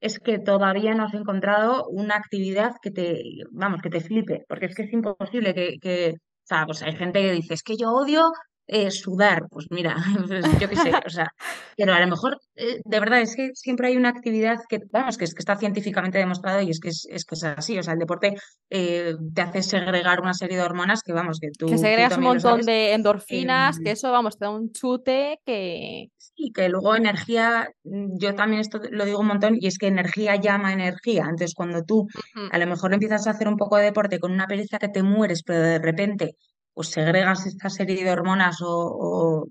es 0.00 0.18
que 0.18 0.38
todavía 0.38 0.94
no 0.94 1.04
has 1.04 1.14
encontrado 1.14 1.86
una 1.88 2.16
actividad 2.16 2.72
que 2.80 2.90
te, 2.90 3.22
vamos, 3.52 3.82
que 3.82 3.90
te 3.90 4.00
flipe, 4.00 4.44
porque 4.48 4.66
es 4.66 4.74
que 4.74 4.82
es 4.84 4.92
imposible 4.92 5.54
que, 5.54 5.78
que 5.80 6.14
o 6.16 6.46
sea, 6.46 6.66
pues 6.66 6.82
hay 6.82 6.94
gente 6.96 7.20
que 7.20 7.32
dice, 7.32 7.54
es 7.54 7.62
que 7.62 7.76
yo 7.76 7.90
odio 7.90 8.30
eh, 8.66 8.90
sudar, 8.90 9.46
pues 9.50 9.66
mira, 9.70 9.94
pues 10.26 10.44
yo 10.58 10.68
qué 10.68 10.76
sé, 10.76 10.92
o 11.06 11.10
sea, 11.10 11.32
pero 11.76 11.92
a 11.92 12.00
lo 12.00 12.06
mejor, 12.06 12.38
eh, 12.56 12.80
de 12.84 13.00
verdad, 13.00 13.20
es 13.20 13.36
que 13.36 13.50
siempre 13.54 13.88
hay 13.88 13.96
una 13.96 14.08
actividad 14.08 14.58
que, 14.68 14.80
vamos, 14.90 15.18
que, 15.18 15.24
es, 15.24 15.34
que 15.34 15.40
está 15.40 15.56
científicamente 15.56 16.18
demostrado 16.18 16.62
y 16.62 16.70
es 16.70 16.80
que 16.80 16.88
es, 16.88 17.06
es, 17.10 17.24
que 17.24 17.34
es 17.34 17.44
así, 17.44 17.78
o 17.78 17.82
sea, 17.82 17.92
el 17.92 17.98
deporte 17.98 18.34
eh, 18.70 19.14
te 19.34 19.42
hace 19.42 19.62
segregar 19.62 20.20
una 20.20 20.32
serie 20.32 20.56
de 20.56 20.62
hormonas 20.62 21.02
que, 21.02 21.12
vamos, 21.12 21.40
que 21.40 21.48
tú... 21.50 21.66
Que 21.66 21.78
segregas 21.78 22.16
un 22.16 22.24
montón 22.24 22.62
de 22.62 22.94
endorfinas, 22.94 23.78
que 23.78 23.90
eso, 23.90 24.10
vamos, 24.10 24.38
te 24.38 24.46
da 24.46 24.50
un 24.50 24.72
chute 24.72 25.40
que... 25.44 26.08
Sí, 26.16 26.50
que 26.52 26.68
luego 26.68 26.96
energía, 26.96 27.68
mm, 27.84 28.18
yo 28.18 28.34
también 28.34 28.60
esto 28.60 28.80
lo 28.90 29.04
digo 29.04 29.20
un 29.20 29.26
montón, 29.26 29.56
y 29.60 29.66
es 29.66 29.78
que 29.78 29.88
energía 29.88 30.36
llama 30.36 30.72
energía, 30.72 31.24
entonces 31.24 31.54
cuando 31.54 31.82
tú 31.84 32.08
a 32.50 32.58
lo 32.58 32.66
mejor 32.66 32.94
empiezas 32.94 33.26
a 33.26 33.30
hacer 33.30 33.46
un 33.46 33.56
poco 33.56 33.76
de 33.76 33.84
deporte 33.84 34.18
con 34.18 34.32
una 34.32 34.46
pereza 34.46 34.78
que 34.78 34.88
te 34.88 35.02
mueres, 35.02 35.42
pero 35.42 35.60
de 35.60 35.78
repente 35.78 36.36
pues 36.74 36.88
segregas 36.90 37.46
esta 37.46 37.70
serie 37.70 38.04
de 38.04 38.10
hormonas 38.10 38.58
o, 38.62 39.48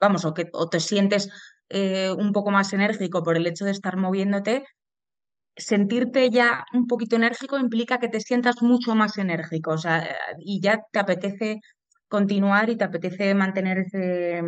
vamos, 0.00 0.24
o 0.24 0.34
que 0.34 0.48
o 0.52 0.68
te 0.68 0.80
sientes 0.80 1.28
eh, 1.68 2.10
un 2.16 2.32
poco 2.32 2.50
más 2.50 2.72
enérgico 2.72 3.22
por 3.22 3.36
el 3.36 3.46
hecho 3.46 3.64
de 3.64 3.72
estar 3.72 3.96
moviéndote, 3.96 4.64
sentirte 5.56 6.30
ya 6.30 6.64
un 6.72 6.86
poquito 6.86 7.16
enérgico 7.16 7.58
implica 7.58 7.98
que 7.98 8.08
te 8.08 8.20
sientas 8.20 8.62
mucho 8.62 8.94
más 8.94 9.18
enérgico, 9.18 9.72
o 9.72 9.78
sea, 9.78 10.16
y 10.38 10.60
ya 10.60 10.80
te 10.92 10.98
apetece 11.00 11.60
continuar 12.08 12.70
y 12.70 12.76
te 12.76 12.84
apetece 12.84 13.34
mantener 13.34 13.78
ese, 13.78 14.42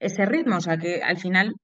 ese 0.00 0.26
ritmo, 0.26 0.56
o 0.56 0.60
sea, 0.60 0.78
que 0.78 1.02
al 1.02 1.18
final 1.18 1.54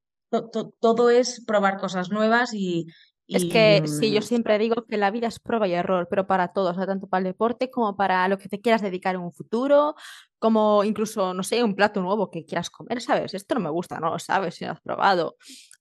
todo 0.80 1.10
es 1.10 1.44
probar 1.44 1.78
cosas 1.78 2.10
nuevas 2.10 2.54
y, 2.54 2.86
es 3.30 3.44
que 3.44 3.82
sí, 3.86 4.12
yo 4.12 4.22
siempre 4.22 4.58
digo 4.58 4.84
que 4.86 4.96
la 4.96 5.10
vida 5.10 5.28
es 5.28 5.38
prueba 5.38 5.68
y 5.68 5.72
error, 5.72 6.08
pero 6.10 6.26
para 6.26 6.48
todos, 6.48 6.76
tanto 6.76 7.06
para 7.06 7.20
el 7.20 7.24
deporte 7.24 7.70
como 7.70 7.96
para 7.96 8.26
lo 8.28 8.38
que 8.38 8.48
te 8.48 8.60
quieras 8.60 8.82
dedicar 8.82 9.14
en 9.14 9.20
un 9.20 9.32
futuro, 9.32 9.94
como 10.38 10.82
incluso, 10.84 11.32
no 11.32 11.42
sé, 11.42 11.62
un 11.62 11.74
plato 11.74 12.00
nuevo 12.00 12.30
que 12.30 12.44
quieras 12.44 12.70
comer, 12.70 13.00
¿sabes? 13.00 13.34
Esto 13.34 13.54
no 13.54 13.60
me 13.60 13.70
gusta, 13.70 14.00
no 14.00 14.10
lo 14.10 14.18
sabes 14.18 14.56
si 14.56 14.64
lo 14.64 14.72
has 14.72 14.80
probado. 14.80 15.36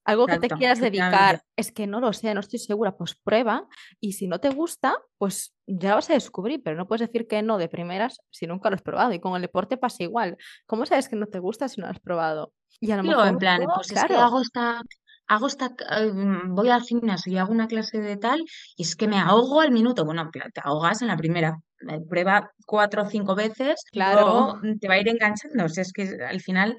Algo 0.06 0.26
que 0.26 0.40
te 0.40 0.50
quieras 0.50 0.80
dedicar, 0.80 1.44
es 1.56 1.72
que 1.72 1.86
no 1.86 2.00
lo 2.00 2.14
sé, 2.14 2.34
no 2.34 2.40
estoy 2.40 2.60
segura, 2.60 2.96
pues 2.98 3.16
prueba 3.16 3.68
y 4.00 4.14
si 4.14 4.28
no 4.28 4.40
te 4.40 4.50
gusta, 4.50 4.96
pues 5.18 5.56
ya 5.68 5.96
vas 5.96 6.10
a 6.10 6.14
descubrir, 6.14 6.64
pero 6.64 6.78
no 6.78 6.88
puedes 6.88 7.08
decir 7.08 7.28
que 7.28 7.42
no 7.42 7.58
de 7.58 7.68
primeras 7.68 8.20
si 8.32 8.48
nunca 8.48 8.70
lo 8.70 8.76
has 8.76 8.82
probado. 8.82 9.14
Y 9.14 9.20
con 9.20 9.36
el 9.36 9.42
deporte 9.42 9.78
pasa 9.78 10.04
igual. 10.04 10.38
¿Cómo 10.66 10.86
sabes 10.86 11.10
que 11.10 11.16
no 11.16 11.28
te 11.28 11.40
gusta 11.40 11.68
si 11.68 11.80
no 11.80 11.88
lo 11.88 11.92
has 11.92 12.00
probado? 12.00 12.54
Y 12.80 12.92
a 12.92 12.98
lo 12.98 13.04
mejor, 13.04 13.28
en 13.28 13.38
plan, 13.38 13.62
pues 13.76 13.88
claro. 13.88 14.18
hago 14.20 14.42
esta 14.42 14.82
hago 15.30 15.48
esta, 15.48 15.74
em, 15.92 16.56
voy 16.56 16.70
al 16.70 16.82
gimnasio 16.82 17.32
y 17.32 17.38
hago 17.38 17.54
una 17.54 17.68
clase 17.68 18.00
de 18.00 18.18
tal 18.18 18.44
y 18.76 18.84
es 18.84 18.96
que 18.96 19.08
me 19.08 19.18
ahogo 19.18 19.62
al 19.62 19.72
minuto. 19.72 20.04
Bueno, 20.04 20.30
te 20.32 20.62
ahogas 20.64 21.02
en 21.02 21.08
la 21.08 21.16
primera. 21.16 21.62
Eh, 21.88 22.02
prueba 22.10 22.52
cuatro 22.66 23.04
o 23.04 23.06
cinco 23.06 23.36
veces, 23.36 23.86
claro. 23.92 24.60
te 24.82 24.88
va 24.88 24.96
a 24.96 25.00
ir 25.00 25.08
enganchando. 25.08 25.64
O 25.66 25.70
sea, 25.70 25.84
es 25.84 25.94
que 25.94 26.18
al 26.28 26.42
final 26.42 26.78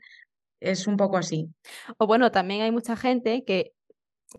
es 0.61 0.87
un 0.87 0.97
poco 0.97 1.17
así. 1.17 1.49
O 1.97 2.07
bueno, 2.07 2.31
también 2.31 2.63
hay 2.63 2.73
mucha 2.73 2.97
gente 2.97 3.45
que, 3.47 3.73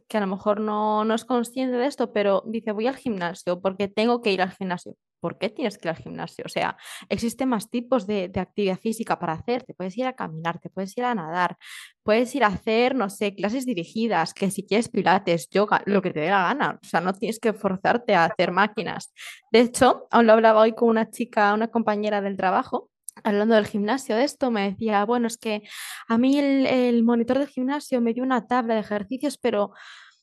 que 0.08 0.18
a 0.18 0.22
lo 0.22 0.28
mejor 0.28 0.60
no, 0.60 1.04
no 1.06 1.16
es 1.16 1.26
consciente 1.26 1.78
de 1.78 1.88
esto, 1.88 2.12
pero 2.12 2.44
dice 2.46 2.74
voy 2.74 2.88
al 2.88 2.98
gimnasio 2.98 3.62
porque 3.62 3.88
tengo 3.88 4.22
que 4.22 4.34
ir 4.34 4.42
al 4.42 4.52
gimnasio. 4.52 4.96
¿Por 5.22 5.38
qué 5.38 5.50
tienes 5.50 5.78
que 5.78 5.88
ir 5.88 5.92
al 5.92 6.02
gimnasio? 6.02 6.44
O 6.46 6.50
sea, 6.50 6.76
existen 7.08 7.48
más 7.48 7.70
tipos 7.70 8.08
de, 8.08 8.32
actividad 8.36 8.80
física 8.80 9.20
para 9.20 9.34
hacer. 9.34 9.64
Te 9.64 9.74
puedes 9.74 9.98
ir 9.98 10.06
a 10.06 10.14
caminar, 10.14 10.60
te 10.60 10.70
puedes 10.70 10.98
ir 10.98 11.06
a 11.06 11.16
nadar, 11.16 11.58
puedes 12.04 12.34
ir 12.36 12.44
a 12.44 12.48
hacer, 12.48 12.96
no 12.96 13.10
sé, 13.10 13.34
clases 13.36 13.66
dirigidas, 13.66 14.34
que 14.34 14.52
si 14.52 14.66
quieres 14.66 14.90
pilates, 14.90 15.48
yoga, 15.50 15.84
lo 15.86 16.02
que 16.02 16.12
te 16.12 16.20
dé 16.20 16.30
la 16.30 16.44
gana. 16.44 16.80
O 16.84 16.86
sea, 16.86 17.00
no 17.00 17.14
tienes 17.14 17.40
que 17.40 17.54
forzarte 17.54 18.16
a 18.16 18.26
hacer 18.26 18.52
máquinas. 18.52 19.14
De 19.52 19.62
hecho, 19.62 20.08
aún 20.12 20.28
lo 20.28 20.34
hablaba 20.34 20.62
hoy 20.62 20.74
con 20.74 20.90
una 20.90 21.10
chica, 21.10 21.54
una 21.54 21.70
compañera 21.70 22.20
del 22.22 22.36
trabajo, 22.36 22.90
hablando 23.24 23.56
del 23.56 23.68
gimnasio 23.68 24.16
de 24.16 24.24
esto, 24.24 24.52
me 24.52 24.72
decía, 24.72 25.06
bueno, 25.06 25.28
es 25.28 25.38
que 25.38 25.62
a 26.08 26.18
mí 26.18 26.40
el, 26.40 26.66
el 26.66 27.04
monitor 27.04 27.38
del 27.40 27.48
gimnasio 27.48 28.02
me 28.02 28.14
dio 28.14 28.24
una 28.24 28.48
tabla 28.48 28.74
de 28.74 28.80
ejercicios, 28.80 29.38
pero 29.38 29.72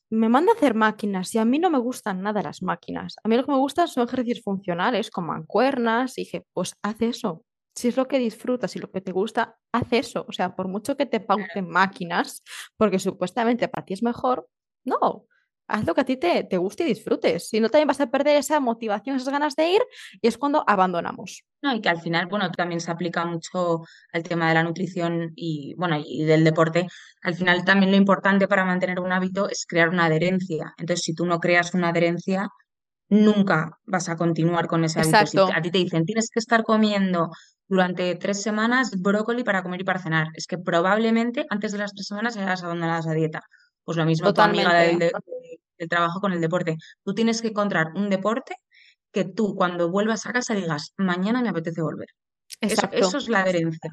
me 0.09 0.29
manda 0.29 0.51
a 0.53 0.55
hacer 0.55 0.73
máquinas 0.75 1.33
y 1.35 1.37
a 1.39 1.45
mí 1.45 1.59
no 1.59 1.69
me 1.69 1.79
gustan 1.79 2.21
nada 2.21 2.41
las 2.41 2.61
máquinas. 2.63 3.15
A 3.23 3.27
mí 3.27 3.35
lo 3.37 3.45
que 3.45 3.51
me 3.51 3.57
gustan 3.57 3.87
son 3.87 4.05
ejercicios 4.07 4.41
funcionales 4.43 5.11
con 5.11 5.25
mancuernas 5.27 6.17
y 6.17 6.21
dije, 6.21 6.45
pues 6.53 6.73
haz 6.83 7.01
eso. 7.01 7.43
Si 7.75 7.87
es 7.89 7.97
lo 7.97 8.07
que 8.07 8.19
disfrutas 8.19 8.75
y 8.75 8.79
lo 8.79 8.91
que 8.91 9.01
te 9.01 9.11
gusta, 9.11 9.57
haz 9.71 9.87
eso. 9.93 10.25
O 10.27 10.31
sea, 10.33 10.55
por 10.55 10.67
mucho 10.67 10.97
que 10.97 11.05
te 11.05 11.19
pauten 11.19 11.69
máquinas, 11.69 12.43
porque 12.77 12.99
supuestamente 12.99 13.67
para 13.67 13.85
ti 13.85 13.93
es 13.93 14.03
mejor, 14.03 14.47
no 14.85 15.25
haz 15.69 15.85
lo 15.85 15.93
que 15.93 16.01
a 16.01 16.05
ti 16.05 16.17
te, 16.17 16.43
te 16.43 16.57
guste 16.57 16.83
y 16.83 16.87
disfrutes. 16.87 17.47
Si 17.47 17.59
no, 17.59 17.69
también 17.69 17.87
vas 17.87 18.01
a 18.01 18.09
perder 18.09 18.37
esa 18.37 18.59
motivación, 18.59 19.15
esas 19.15 19.29
ganas 19.29 19.55
de 19.55 19.69
ir 19.69 19.81
y 20.21 20.27
es 20.27 20.37
cuando 20.37 20.63
abandonamos. 20.67 21.43
No, 21.61 21.73
y 21.73 21.81
que 21.81 21.89
al 21.89 22.01
final, 22.01 22.27
bueno, 22.27 22.49
también 22.51 22.79
se 22.79 22.91
aplica 22.91 23.25
mucho 23.25 23.83
al 24.11 24.23
tema 24.23 24.47
de 24.49 24.55
la 24.55 24.63
nutrición 24.63 25.31
y, 25.35 25.75
bueno, 25.75 25.97
y 26.03 26.23
del 26.23 26.43
deporte. 26.43 26.87
Al 27.21 27.35
final 27.35 27.63
también 27.65 27.91
lo 27.91 27.97
importante 27.97 28.47
para 28.47 28.65
mantener 28.65 28.99
un 28.99 29.11
hábito 29.11 29.49
es 29.49 29.65
crear 29.67 29.89
una 29.89 30.05
adherencia. 30.05 30.73
Entonces, 30.77 31.03
si 31.03 31.13
tú 31.13 31.25
no 31.25 31.39
creas 31.39 31.73
una 31.73 31.89
adherencia, 31.89 32.49
nunca 33.09 33.77
vas 33.85 34.07
a 34.09 34.15
continuar 34.15 34.67
con 34.67 34.83
ese 34.83 34.99
hábito. 34.99 35.47
Si 35.47 35.53
a 35.53 35.61
ti 35.61 35.71
te 35.71 35.79
dicen, 35.79 36.05
tienes 36.05 36.29
que 36.31 36.39
estar 36.39 36.63
comiendo 36.63 37.31
durante 37.67 38.15
tres 38.15 38.41
semanas 38.41 38.91
brócoli 38.99 39.43
para 39.43 39.61
comer 39.61 39.81
y 39.81 39.83
para 39.83 39.99
cenar. 39.99 40.27
Es 40.33 40.47
que 40.47 40.57
probablemente 40.57 41.45
antes 41.49 41.71
de 41.71 41.77
las 41.77 41.93
tres 41.93 42.07
semanas 42.07 42.37
hayas 42.37 42.63
abandonado 42.63 43.01
esa 43.01 43.13
dieta. 43.13 43.41
Pues 43.83 43.97
lo 43.97 44.05
mismo 44.05 44.33
tu 44.33 44.41
amiga 44.41 44.73
del, 44.73 45.11
el 45.79 45.89
trabajo 45.89 46.19
con 46.19 46.33
el 46.33 46.41
deporte. 46.41 46.77
Tú 47.03 47.13
tienes 47.13 47.41
que 47.41 47.49
encontrar 47.49 47.87
un 47.95 48.09
deporte 48.09 48.55
que 49.11 49.25
tú 49.25 49.55
cuando 49.55 49.89
vuelvas 49.89 50.25
a 50.25 50.33
casa 50.33 50.53
digas, 50.53 50.93
mañana 50.97 51.41
me 51.41 51.49
apetece 51.49 51.81
volver. 51.81 52.07
Eso, 52.61 52.89
eso, 52.91 53.17
es 53.17 53.29
la 53.29 53.41
adherencia. 53.41 53.91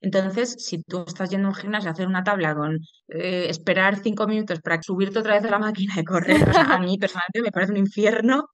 Entonces, 0.00 0.56
si 0.58 0.82
tú 0.82 1.04
estás 1.06 1.30
yendo 1.30 1.48
a 1.48 1.50
un 1.50 1.56
gimnasio 1.56 1.88
a 1.88 1.92
hacer 1.92 2.06
una 2.06 2.22
tabla 2.22 2.54
con 2.54 2.78
eh, 3.08 3.46
esperar 3.48 4.02
cinco 4.02 4.26
minutos 4.26 4.60
para 4.60 4.82
subirte 4.82 5.18
otra 5.18 5.34
vez 5.34 5.44
a 5.44 5.50
la 5.50 5.58
máquina 5.58 5.94
y 5.96 6.04
correr, 6.04 6.42
a 6.56 6.78
mí 6.78 6.98
personalmente 6.98 7.42
me 7.42 7.50
parece 7.50 7.72
un 7.72 7.78
infierno. 7.78 8.48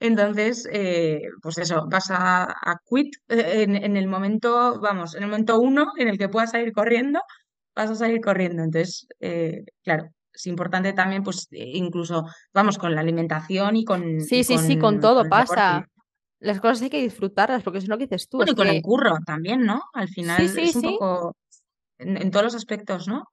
Entonces, 0.00 0.68
eh, 0.70 1.22
pues 1.42 1.58
eso, 1.58 1.86
vas 1.88 2.08
a, 2.10 2.54
quit 2.88 3.14
eh, 3.28 3.62
en, 3.62 3.96
el 3.96 4.06
momento, 4.06 4.80
vamos, 4.80 5.14
en 5.14 5.22
el 5.22 5.30
momento 5.30 5.58
uno 5.60 5.92
en 5.96 6.08
el 6.08 6.18
que 6.18 6.28
puedas 6.28 6.50
salir 6.50 6.72
corriendo, 6.72 7.20
vas 7.74 7.90
a 7.90 7.94
salir 7.94 8.20
corriendo. 8.20 8.62
Entonces, 8.62 9.06
claro, 9.82 10.10
es 10.34 10.46
importante 10.46 10.92
también, 10.92 11.22
pues, 11.22 11.48
eh, 11.52 11.72
incluso, 11.74 12.26
vamos, 12.52 12.78
con 12.78 12.94
la 12.94 13.00
alimentación 13.00 13.76
y 13.76 13.84
con... 13.84 14.20
Sí, 14.20 14.44
sí, 14.44 14.58
sí, 14.58 14.78
con 14.78 15.00
todo 15.00 15.28
pasa. 15.28 15.88
las 16.40 16.60
cosas 16.60 16.82
hay 16.82 16.90
que 16.90 17.02
disfrutarlas, 17.02 17.62
porque 17.62 17.78
es 17.78 17.88
lo 17.88 17.96
que 17.96 18.04
dices 18.04 18.28
tú. 18.28 18.38
Bueno, 18.38 18.52
y 18.52 18.54
con 18.54 18.66
que... 18.66 18.76
el 18.76 18.82
curro 18.82 19.18
también, 19.24 19.64
¿no? 19.64 19.82
Al 19.92 20.08
final 20.08 20.40
Sí, 20.40 20.48
sí, 20.48 20.60
es 20.62 20.76
un 20.76 20.82
sí. 20.82 20.88
poco 20.98 21.36
en, 21.98 22.30
todos 22.30 22.44
los 22.44 22.54
aspectos, 22.54 23.08
¿no? 23.08 23.24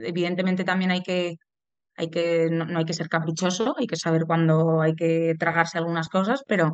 evidentemente 0.00 0.64
también 0.64 0.90
hay 0.90 1.02
que, 1.02 1.36
hay 1.96 2.10
que, 2.10 2.48
no, 2.50 2.64
no, 2.64 2.78
hay 2.78 2.84
que 2.84 2.94
ser 2.94 3.08
caprichoso, 3.08 3.74
hay 3.76 3.86
que 3.86 3.96
saber 3.96 4.24
cuándo 4.26 4.80
hay 4.80 4.94
que 4.94 5.34
tragarse 5.38 5.78
algunas 5.78 6.08
cosas, 6.08 6.44
pero, 6.46 6.72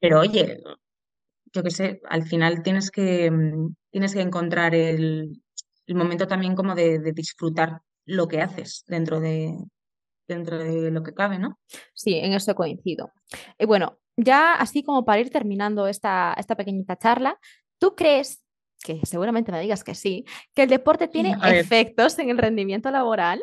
pero 0.00 0.20
oye, 0.20 0.58
yo 1.52 1.62
qué 1.62 1.70
sé, 1.70 2.00
al 2.08 2.24
final 2.24 2.62
tienes 2.62 2.90
que, 2.90 3.30
tienes 3.90 4.14
que 4.14 4.20
encontrar 4.20 4.74
el, 4.74 5.42
el 5.86 5.94
momento 5.94 6.26
también 6.26 6.54
como 6.54 6.74
de, 6.74 6.98
de, 6.98 7.12
disfrutar 7.12 7.80
lo 8.06 8.28
que 8.28 8.40
haces 8.40 8.84
dentro 8.86 9.20
de, 9.20 9.58
dentro 10.26 10.58
de 10.58 10.90
lo 10.90 11.02
que 11.02 11.12
cabe, 11.12 11.38
¿no? 11.38 11.58
Sí, 11.92 12.14
en 12.14 12.32
eso 12.32 12.54
coincido. 12.54 13.12
Y 13.58 13.66
bueno, 13.66 13.98
ya 14.16 14.54
así 14.54 14.82
como 14.82 15.04
para 15.04 15.20
ir 15.20 15.30
terminando 15.30 15.86
esta, 15.86 16.34
esta 16.38 16.56
pequeñita 16.56 16.96
charla, 16.96 17.38
¿tú 17.78 17.94
crees, 17.94 18.42
que 18.82 19.00
seguramente 19.04 19.52
me 19.52 19.60
digas 19.60 19.84
que 19.84 19.94
sí, 19.94 20.24
que 20.54 20.62
el 20.62 20.68
deporte 20.68 21.08
tiene 21.08 21.36
efectos 21.44 22.18
en 22.18 22.30
el 22.30 22.38
rendimiento 22.38 22.90
laboral? 22.90 23.42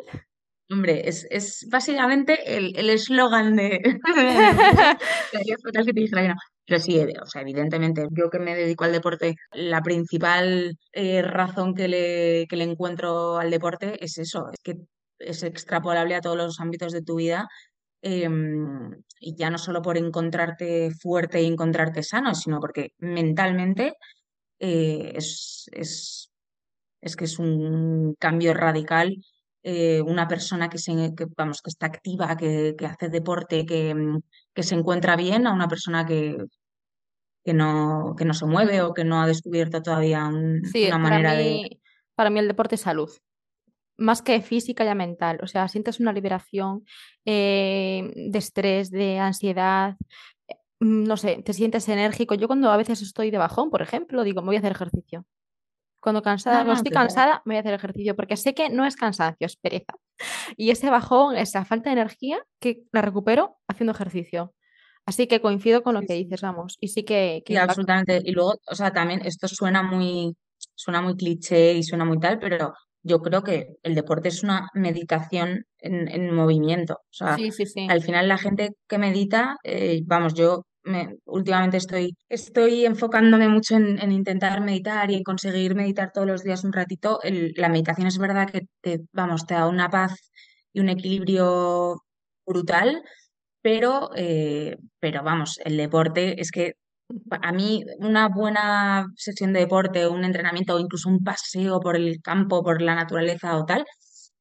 Hombre, 0.70 1.08
es, 1.08 1.26
es 1.30 1.68
básicamente 1.70 2.56
el 2.56 2.88
eslogan 2.90 3.54
de... 3.54 4.00
Pero 6.66 6.80
sí, 6.80 6.98
evidentemente, 7.34 8.06
yo 8.10 8.30
que 8.30 8.38
me 8.38 8.54
dedico 8.56 8.84
al 8.84 8.92
deporte, 8.92 9.36
la 9.52 9.82
principal 9.82 10.78
eh, 10.92 11.20
razón 11.22 11.74
que 11.74 11.88
le, 11.88 12.46
que 12.48 12.56
le 12.56 12.64
encuentro 12.64 13.38
al 13.38 13.50
deporte 13.50 14.02
es 14.02 14.16
eso, 14.18 14.48
es 14.50 14.60
que 14.62 14.76
es 15.18 15.42
extrapolable 15.42 16.14
a 16.14 16.20
todos 16.22 16.36
los 16.36 16.60
ámbitos 16.60 16.92
de 16.92 17.02
tu 17.02 17.16
vida 17.16 17.48
em, 18.02 18.90
y 19.20 19.36
ya 19.36 19.50
no 19.50 19.58
solo 19.58 19.82
por 19.82 19.98
encontrarte 19.98 20.90
fuerte 21.00 21.42
y 21.42 21.46
encontrarte 21.46 22.02
sano, 22.02 22.34
sino 22.34 22.60
porque 22.60 22.90
mentalmente 22.98 23.94
eh, 24.60 25.12
es, 25.16 25.66
es, 25.72 26.30
es, 27.02 27.16
que 27.16 27.24
es 27.26 27.38
un 27.38 28.14
cambio 28.18 28.54
radical. 28.54 29.16
Eh, 29.66 30.02
una 30.02 30.28
persona 30.28 30.68
que, 30.68 30.76
se, 30.76 30.92
vamos, 31.36 31.62
que 31.62 31.70
está 31.70 31.86
activa, 31.86 32.36
que, 32.36 32.74
que 32.76 32.84
hace 32.84 33.08
deporte, 33.08 33.64
que, 33.64 33.94
que, 34.52 34.62
se 34.62 34.74
encuentra 34.74 35.16
bien, 35.16 35.46
a 35.46 35.54
una 35.54 35.68
persona 35.68 36.04
que, 36.04 36.36
que, 37.42 37.54
no, 37.54 38.14
que 38.16 38.26
no 38.26 38.34
se 38.34 38.44
mueve 38.44 38.82
o 38.82 38.92
que 38.92 39.04
no 39.04 39.22
ha 39.22 39.26
descubierto 39.26 39.80
todavía 39.80 40.26
una 40.26 40.98
manera 40.98 41.32
de... 41.32 41.80
Para 42.14 42.28
mí 42.28 42.38
el 42.38 42.48
deporte 42.48 42.74
es 42.74 42.82
salud 42.82 43.10
más 43.96 44.22
que 44.22 44.40
física 44.40 44.84
y 44.84 44.94
mental. 44.94 45.38
O 45.42 45.46
sea, 45.46 45.68
sientes 45.68 46.00
una 46.00 46.12
liberación 46.12 46.84
eh, 47.24 48.12
de 48.14 48.38
estrés, 48.38 48.90
de 48.90 49.18
ansiedad. 49.18 49.96
Eh, 50.48 50.54
mm, 50.80 51.04
no 51.04 51.16
sé, 51.16 51.42
te 51.44 51.52
sientes 51.52 51.88
enérgico. 51.88 52.34
Yo 52.34 52.46
cuando 52.46 52.70
a 52.70 52.76
veces 52.76 53.02
estoy 53.02 53.30
de 53.30 53.38
bajón, 53.38 53.70
por 53.70 53.82
ejemplo, 53.82 54.24
digo, 54.24 54.42
me 54.42 54.46
voy 54.46 54.56
a 54.56 54.58
hacer 54.60 54.72
ejercicio. 54.72 55.26
Cuando 56.04 56.20
cansada, 56.20 56.70
ah, 56.70 56.74
estoy 56.74 56.92
cansada, 56.92 57.40
me 57.46 57.54
voy 57.54 57.56
a 57.56 57.60
hacer 57.60 57.72
ejercicio 57.72 58.14
porque 58.14 58.36
sé 58.36 58.52
que 58.52 58.68
no 58.68 58.84
es 58.84 58.94
cansancio, 58.94 59.46
es 59.46 59.56
pereza. 59.56 59.94
Y 60.54 60.68
ese 60.68 60.90
bajón, 60.90 61.34
esa 61.38 61.64
falta 61.64 61.88
de 61.88 61.94
energía, 61.94 62.42
que 62.60 62.82
la 62.92 63.00
recupero 63.00 63.56
haciendo 63.68 63.92
ejercicio. 63.92 64.52
Así 65.06 65.26
que 65.26 65.40
coincido 65.40 65.82
con 65.82 65.94
lo 65.94 66.02
que 66.02 66.12
dices, 66.12 66.42
vamos. 66.42 66.76
Y 66.78 66.88
sí 66.88 67.04
que. 67.04 67.42
que 67.46 67.58
absolutamente. 67.58 68.20
Y 68.22 68.32
luego, 68.32 68.52
o 68.70 68.74
sea, 68.74 68.92
también 68.92 69.22
esto 69.24 69.48
suena 69.48 69.82
muy, 69.82 70.36
suena 70.74 71.00
muy 71.00 71.16
cliché 71.16 71.72
y 71.72 71.82
suena 71.82 72.04
muy 72.04 72.20
tal, 72.20 72.38
pero 72.38 72.74
yo 73.02 73.22
creo 73.22 73.42
que 73.42 73.68
el 73.82 73.94
deporte 73.94 74.28
es 74.28 74.42
una 74.42 74.68
meditación 74.74 75.64
en, 75.78 76.34
movimiento. 76.34 77.00
O 77.04 77.14
sea, 77.14 77.38
al 77.88 78.02
final 78.02 78.28
la 78.28 78.36
gente 78.36 78.72
que 78.86 78.98
medita, 78.98 79.56
eh, 79.64 80.02
vamos, 80.04 80.34
yo 80.34 80.66
me, 80.84 81.16
últimamente 81.24 81.78
estoy, 81.78 82.16
estoy 82.28 82.86
enfocándome 82.86 83.48
mucho 83.48 83.76
en, 83.76 84.12
intentar 84.12 84.60
meditar 84.60 85.10
y 85.10 85.16
en 85.16 85.22
conseguir 85.22 85.74
meditar 85.74 86.12
todos 86.12 86.26
los 86.26 86.42
días 86.42 86.64
un 86.64 86.72
ratito. 86.72 87.18
la 87.56 87.68
meditación 87.68 88.06
es 88.08 88.18
verdad 88.18 88.50
que 88.50 88.62
te, 88.80 89.00
vamos, 89.12 89.46
te 89.46 89.54
da 89.54 89.66
una 89.68 89.90
paz 89.90 90.30
y 90.72 90.80
un 90.80 90.88
equilibrio 90.88 92.02
brutal, 92.46 93.02
pero, 93.62 94.10
eh, 94.16 94.76
pero 95.00 95.22
vamos, 95.22 95.58
el 95.64 95.76
deporte 95.76 96.40
es 96.40 96.50
que 96.50 96.74
a 97.42 97.52
mí 97.52 97.84
una 97.98 98.28
buena 98.28 99.06
sesión 99.16 99.52
de 99.52 99.60
deporte, 99.60 100.08
un 100.08 100.24
entrenamiento 100.24 100.74
o 100.74 100.80
incluso 100.80 101.08
un 101.08 101.22
paseo 101.24 101.80
por 101.80 101.96
el 101.96 102.20
campo, 102.22 102.62
por 102.62 102.82
la 102.82 102.94
naturaleza 102.94 103.56
o 103.58 103.64
tal, 103.64 103.84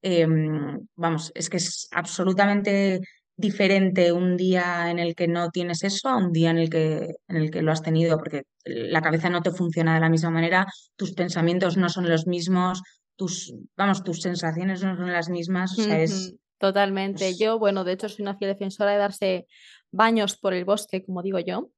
em, 0.02 0.80
vamos, 0.96 1.32
es 1.36 1.50
que 1.50 1.58
es 1.58 1.88
absolutamente 1.92 3.00
diferente 3.36 4.12
un 4.12 4.38
día 4.38 4.90
en 4.92 5.00
el 5.00 5.16
que 5.16 5.28
no 5.28 5.50
tienes 5.50 5.84
eso 5.84 6.10
a 6.10 6.18
un 6.18 6.32
día 6.32 6.52
en 6.52 6.58
el 6.58 6.70
que, 6.70 7.16
en 7.28 7.36
el 7.36 7.52
que 7.52 7.62
lo 7.62 7.72
has 7.72 7.82
tenido, 7.82 8.18
porque 8.18 8.44
la 8.64 9.02
cabeza 9.02 9.30
no 9.30 9.42
te 9.42 9.52
funciona 9.52 9.96
de 9.96 10.02
la 10.02 10.10
misma 10.10 10.30
manera, 10.30 10.68
tus 10.96 11.14
pensamientos 11.14 11.78
no 11.78 11.90
son 11.90 12.08
los 12.10 12.28
mismos, 12.28 12.82
tus, 13.16 13.54
vamos, 13.76 14.04
tus 14.04 14.22
sensaciones 14.22 14.84
no 14.84 14.96
son 14.96 15.12
las 15.12 15.30
mismas, 15.30 15.78
o 15.78 15.82
sea, 15.82 16.02
es... 16.02 16.36
Totalmente. 16.60 17.36
Yo, 17.36 17.60
bueno, 17.60 17.84
de 17.84 17.94
hecho 17.94 18.08
soy 18.08 18.24
una 18.24 18.38
fiel 18.38 18.52
defensora 18.52 18.92
de 18.92 18.98
darse 18.98 19.48
baños 19.92 20.38
por 20.38 20.54
el 20.54 20.64
bosque, 20.64 21.04
como 21.04 21.22
digo 21.22 21.40
yo, 21.40 21.72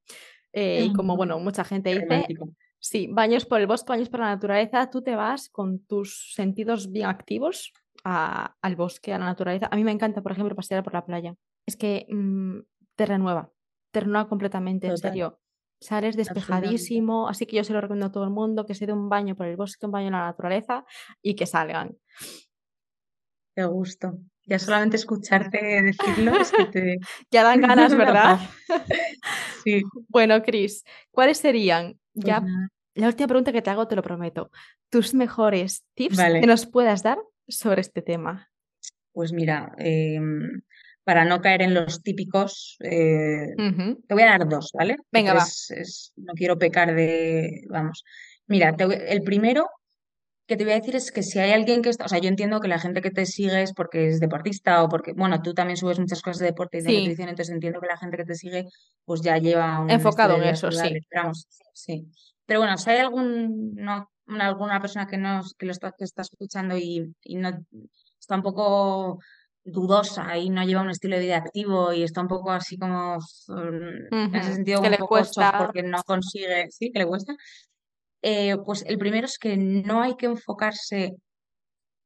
eh, 0.54 0.86
y 0.86 0.94
como, 0.94 1.18
bueno, 1.18 1.39
mucha 1.39 1.63
gente 1.63 1.89
dice, 1.94 2.28
sí, 2.80 3.08
baños 3.12 3.46
por 3.46 3.60
el 3.62 3.68
bosque, 3.68 3.89
baños 3.89 4.10
por 4.10 4.20
la 4.20 4.28
naturaleza, 4.28 4.89
tú 4.89 5.02
te 5.02 5.15
vas 5.15 5.50
con 5.50 5.80
tus 5.80 6.34
sentidos 6.36 6.91
bien 6.91 7.08
activos 7.08 7.74
al 8.06 8.76
bosque, 8.76 9.13
a 9.13 9.20
la 9.20 9.26
naturaleza. 9.26 9.68
A 9.72 9.76
mí 9.76 9.84
me 9.84 9.91
encanta, 9.91 10.22
por 10.22 10.32
ejemplo, 10.32 10.56
pasear 10.56 10.84
por 10.84 10.94
la 10.94 11.06
playa. 11.06 11.36
Es 11.65 11.76
que 11.76 12.06
mm, 12.10 12.60
te 12.96 13.06
renueva, 13.06 13.52
te 13.91 14.02
renueva 14.02 14.30
completamente, 14.30 14.88
en 14.88 14.98
serio. 14.98 15.39
Sales 15.82 16.15
despejadísimo, 16.15 17.28
así 17.28 17.46
que 17.46 17.58
yo 17.58 17.63
se 17.63 17.74
lo 17.74 17.82
recomiendo 17.82 18.08
a 18.08 18.12
todo 18.12 18.24
el 18.24 18.30
mundo 18.30 18.65
que 18.65 18.76
se 18.76 18.86
dé 18.86 18.94
un 18.94 19.10
baño 19.10 19.36
por 19.36 19.48
el 19.48 19.58
bosque, 19.58 19.86
un 19.86 19.91
baño 19.91 20.08
en 20.08 20.13
la 20.13 20.26
naturaleza 20.26 20.86
y 21.22 21.36
que 21.36 21.46
salgan. 21.46 21.98
Qué 23.56 23.65
gusto. 23.65 24.20
Ya 24.46 24.60
solamente 24.60 24.98
escucharte 24.98 25.82
decirlo 25.82 26.39
es 26.39 26.52
que 26.52 26.65
te... 26.65 26.98
ya 27.32 27.44
dan 27.44 27.62
ganas, 27.62 27.96
¿verdad? 27.96 28.39
sí. 29.63 29.82
Bueno, 30.08 30.44
Cris, 30.44 30.84
¿cuáles 31.12 31.39
serían, 31.39 32.00
pues 32.13 32.26
ya 32.26 32.44
la 32.94 33.08
última 33.08 33.28
pregunta 33.28 33.52
que 33.52 33.62
te 33.62 33.70
hago, 33.70 33.88
te 33.88 33.96
lo 33.96 34.04
prometo, 34.04 34.52
tus 34.89 35.13
mejores 35.13 35.86
tips 35.96 36.18
que 36.18 36.48
nos 36.48 36.65
puedas 36.65 37.04
dar 37.04 37.20
sobre 37.47 37.81
este 37.81 38.01
tema? 38.01 38.49
Pues 39.12 39.31
mira, 39.31 39.73
em, 39.77 40.62
para 41.03 41.23
no 41.23 41.41
caer 41.41 41.62
en 41.62 41.73
los 41.73 42.01
típicos, 42.01 42.77
eh, 42.81 43.53
te 44.08 44.13
voy 44.13 44.23
a 44.23 44.38
dar 44.38 44.49
dos, 44.49 44.71
¿vale? 44.73 44.97
Venga, 45.12 45.34
va. 45.34 45.45
no 46.17 46.34
quiero 46.34 46.58
pecar 46.58 46.93
de, 46.95 47.62
vamos. 47.69 48.03
Mira, 48.47 48.75
el 48.79 49.23
primero 49.23 49.67
que 50.47 50.58
te 50.58 50.63
voy 50.63 50.73
a 50.73 50.79
decir 50.79 50.95
es 50.95 51.12
que 51.12 51.23
si 51.23 51.39
hay 51.39 51.51
alguien 51.51 51.81
que 51.81 51.89
está, 51.89 52.05
o 52.05 52.08
sea, 52.08 52.19
yo 52.19 52.29
entiendo 52.29 52.60
que 52.60 52.67
la 52.67 52.79
gente 52.79 53.01
que 53.01 53.10
te 53.10 53.25
sigue 53.25 53.63
es 53.63 53.73
porque 53.73 54.08
es 54.08 54.19
deportista 54.19 54.84
o 54.84 54.89
porque, 54.89 55.13
bueno, 55.13 55.41
tú 55.41 55.53
también 55.53 55.77
subes 55.77 55.99
muchas 55.99 56.21
cosas 56.21 56.39
de 56.39 56.45
deporte 56.47 56.79
y 56.79 56.81
de 56.81 56.93
nutrición, 56.99 57.29
entonces 57.29 57.53
entiendo 57.53 57.79
que 57.79 57.88
la 57.88 57.97
gente 57.97 58.17
que 58.17 58.25
te 58.25 58.36
sigue 58.36 58.65
pues 59.05 59.21
ya 59.21 59.38
lleva 59.38 59.79
un 59.79 59.89
enfocado 59.89 60.36
en 60.36 60.43
eso, 60.43 60.71
sí. 60.71 60.99
sí. 61.73 62.08
Pero 62.45 62.60
bueno, 62.60 62.77
si 62.77 62.89
hay 62.91 62.99
algún, 62.99 63.73
no, 63.73 64.10
alguna 64.28 64.82
persona 64.82 65.08
que 65.08 65.18
nos, 65.18 65.54
que 65.54 65.66
lo 65.66 65.72
está, 65.72 65.92
que 65.92 66.04
está 66.04 66.24
escuchando 66.24 66.78
y, 66.78 67.16
y 67.24 67.36
no 67.36 67.50
está 68.20 68.36
un 68.36 68.44
poco 68.44 69.20
dudosa 69.66 70.38
y 70.38 70.50
no 70.50 70.64
lleva 70.64 70.82
un 70.82 70.92
estilo 70.92 71.16
de 71.16 71.24
vida 71.24 71.38
activo 71.38 71.92
y 71.92 72.04
está 72.04 72.22
un 72.22 72.28
poco 72.28 72.52
así 72.52 72.78
como 72.78 73.18
en 73.48 74.36
ese 74.36 74.54
sentido 74.54 74.80
que 74.80 74.88
un 74.88 74.92
le 74.92 74.98
poco 74.98 75.10
cuesta. 75.10 75.58
porque 75.58 75.82
no 75.82 76.04
consigue, 76.04 76.68
sí, 76.70 76.92
que 76.92 77.00
le 77.00 77.08
cuesta, 77.08 77.36
eh, 78.22 78.58
pues 78.64 78.84
el 78.88 78.98
primero 78.98 79.26
es 79.26 79.38
que 79.38 79.58
no 79.58 80.02
hay 80.02 80.16
que 80.16 80.28
enfocarse 80.28 81.16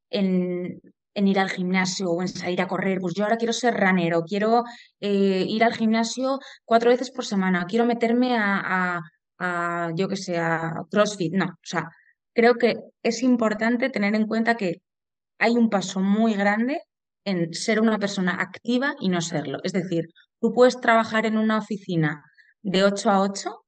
en, 0.09 0.81
ir 1.15 1.39
al 1.39 1.49
gimnasio 1.49 2.09
o 2.11 2.21
en 2.21 2.29
salir 2.29 2.61
a 2.61 2.67
correr. 2.67 2.99
Pues 2.99 3.13
yo 3.13 3.23
ahora 3.23 3.37
quiero 3.37 3.53
ser 3.53 3.73
ranero, 3.73 4.23
quiero 4.23 4.63
eh, 5.01 5.45
ir 5.47 5.63
al 5.63 5.73
gimnasio 5.73 6.39
cuatro 6.63 6.89
veces 6.89 7.11
por 7.11 7.25
semana, 7.25 7.65
quiero 7.67 7.85
meterme 7.85 8.37
a, 8.37 9.01
yo 9.95 10.07
que 10.07 10.17
sé, 10.17 10.37
a 10.37 10.83
CrossFit. 10.89 11.33
No, 11.33 11.45
o 11.45 11.57
sea, 11.61 11.89
creo 12.33 12.55
que 12.55 12.75
es 13.03 13.23
importante 13.23 13.89
tener 13.89 14.15
en 14.15 14.27
cuenta 14.27 14.55
que 14.55 14.81
hay 15.39 15.53
un 15.57 15.69
paso 15.69 15.99
muy 16.01 16.33
grande 16.35 16.81
en 17.25 17.53
ser 17.53 17.81
una 17.81 17.99
persona 17.99 18.41
activa 18.41 18.95
y 18.99 19.09
no 19.09 19.21
serlo. 19.21 19.59
Es 19.63 19.73
decir, 19.73 20.05
tú 20.41 20.53
puedes 20.53 20.79
trabajar 20.79 21.25
en 21.25 21.37
una 21.37 21.57
oficina 21.59 22.23
de 22.61 22.83
8 22.83 23.09
a 23.09 23.21
8 23.21 23.61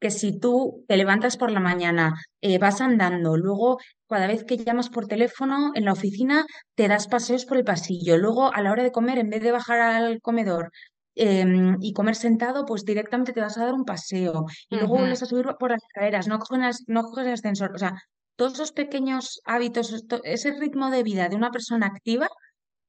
que 0.00 0.10
si 0.10 0.38
tú 0.38 0.84
te 0.88 0.96
levantas 0.96 1.36
por 1.36 1.52
la 1.52 1.60
mañana, 1.60 2.14
eh, 2.40 2.58
vas 2.58 2.80
andando, 2.80 3.36
luego 3.36 3.78
cada 4.08 4.26
vez 4.26 4.44
que 4.44 4.56
llamas 4.58 4.90
por 4.90 5.06
teléfono 5.06 5.70
en 5.74 5.84
la 5.84 5.92
oficina 5.92 6.44
te 6.74 6.88
das 6.88 7.06
paseos 7.06 7.46
por 7.46 7.56
el 7.56 7.64
pasillo, 7.64 8.18
luego 8.18 8.52
a 8.52 8.60
la 8.62 8.72
hora 8.72 8.82
de 8.82 8.90
comer, 8.90 9.18
en 9.18 9.30
vez 9.30 9.42
de 9.42 9.52
bajar 9.52 9.80
al 9.80 10.20
comedor 10.20 10.72
em, 11.14 11.76
y 11.80 11.92
comer 11.92 12.16
sentado, 12.16 12.64
pues 12.64 12.84
directamente 12.84 13.32
te 13.32 13.40
vas 13.40 13.58
a 13.58 13.64
dar 13.66 13.74
un 13.74 13.84
paseo 13.84 14.46
y 14.68 14.76
luego 14.76 14.96
vuelves 14.96 15.22
a 15.22 15.26
subir 15.26 15.46
por 15.58 15.70
las 15.70 15.82
escaleras, 15.82 16.26
no 16.28 16.38
coges, 16.38 16.84
no 16.86 17.02
coges 17.02 17.26
el 17.26 17.32
ascensor, 17.34 17.72
o 17.74 17.78
sea, 17.78 17.94
todos 18.36 18.54
esos 18.54 18.72
pequeños 18.72 19.40
hábitos, 19.44 20.04
ese 20.24 20.52
ritmo 20.58 20.90
de 20.90 21.02
vida 21.02 21.28
de 21.28 21.36
una 21.36 21.50
persona 21.50 21.86
activa, 21.86 22.28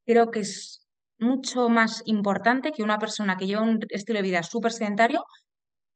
creo 0.05 0.31
que 0.31 0.41
es 0.41 0.87
mucho 1.19 1.69
más 1.69 2.01
importante 2.05 2.71
que 2.71 2.83
una 2.83 2.99
persona 2.99 3.37
que 3.37 3.47
lleva 3.47 3.61
un 3.61 3.79
estilo 3.89 4.19
de 4.19 4.23
vida 4.23 4.43
súper 4.43 4.71
sedentario 4.71 5.23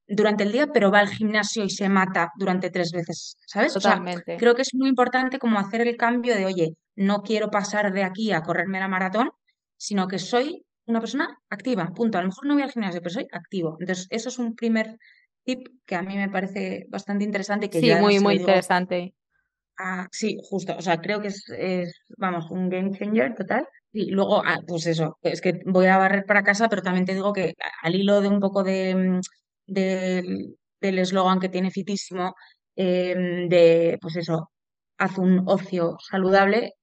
durante 0.07 0.43
el 0.43 0.51
día, 0.51 0.67
pero 0.67 0.91
va 0.91 0.99
al 0.99 1.09
gimnasio 1.09 1.63
y 1.63 1.69
se 1.69 1.89
mata 1.89 2.31
durante 2.37 2.69
tres 2.69 2.91
veces, 2.91 3.37
¿sabes? 3.45 3.73
Totalmente. 3.73 4.37
creo 4.37 4.55
que 4.55 4.61
es 4.61 4.73
muy 4.73 4.89
importante 4.89 5.37
como 5.37 5.59
hacer 5.59 5.81
el 5.81 5.97
cambio 5.97 6.35
de, 6.35 6.45
oye, 6.45 6.69
no 6.95 7.21
quiero 7.21 7.49
pasar 7.49 7.91
de 7.91 8.03
aquí 8.03 8.31
a 8.31 8.41
correrme 8.41 8.79
la 8.79 8.87
maratón, 8.87 9.29
sino 9.75 10.07
que 10.07 10.17
soy 10.17 10.63
una 10.87 10.99
persona 10.99 11.37
activa, 11.49 11.91
punto. 11.93 12.17
A 12.17 12.21
lo 12.21 12.29
mejor 12.29 12.45
no 12.47 12.53
voy 12.53 12.63
al 12.63 12.71
gimnasio, 12.71 13.01
pero 13.01 13.13
soy 13.13 13.27
activo. 13.31 13.77
Entonces, 13.79 14.07
eso 14.09 14.29
es 14.29 14.39
un 14.39 14.55
primer 14.55 14.97
tip 15.43 15.67
que 15.85 15.95
a 15.95 16.01
mí 16.01 16.15
me 16.15 16.29
parece 16.29 16.85
bastante 16.89 17.23
interesante. 17.23 17.69
Que 17.69 17.79
sí, 17.79 17.93
muy, 17.95 18.19
muy 18.19 18.35
interesante. 18.35 19.13
sí, 20.11 20.37
justo. 20.49 20.75
O 20.77 20.81
sea, 20.81 20.97
creo 20.99 21.21
que 21.21 21.27
es, 21.27 21.45
vamos, 22.17 22.49
un 22.51 22.69
game 22.69 22.97
changer 22.97 23.35
total. 23.35 23.67
Y 23.91 24.11
luego, 24.11 24.41
ah, 24.45 24.59
pues 24.67 24.85
eso, 24.87 25.17
es 25.21 25.41
que 25.41 25.59
voy 25.65 25.87
a 25.87 25.97
barrer 25.97 26.25
para 26.25 26.43
casa, 26.43 26.69
pero 26.69 26.81
también 26.81 27.05
te 27.05 27.13
digo 27.13 27.33
que 27.33 27.53
al 27.81 27.95
hilo 27.95 28.21
de 28.21 28.27
un 28.27 28.39
poco 28.39 28.63
de, 28.63 28.95
mm, 28.95 29.21
del 29.67 30.99
eslogan 30.99 31.39
que 31.39 31.49
tiene 31.49 31.71
Fitísimo, 31.71 32.35
em, 32.75 33.47
de, 33.49 33.97
pues 34.01 34.15
eso, 34.17 34.51
haz 34.97 35.17
un 35.17 35.43
ocio 35.47 35.97
saludable, 36.09 36.73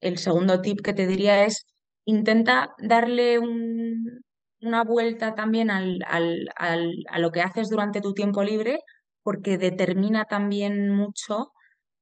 el 0.00 0.18
segundo 0.18 0.60
tip 0.60 0.80
que 0.82 0.92
te 0.94 1.06
diría 1.06 1.44
es 1.44 1.66
intenta 2.04 2.74
darle 2.78 3.38
una 3.38 4.84
vuelta 4.84 5.34
también 5.34 5.70
al, 5.70 6.04
a 6.06 7.18
lo 7.18 7.30
que 7.30 7.42
haces 7.42 7.68
durante 7.70 8.00
tu 8.00 8.14
tiempo 8.14 8.42
libre, 8.42 8.80
porque 9.22 9.58
determina 9.58 10.24
también 10.24 10.90
mucho 10.90 11.52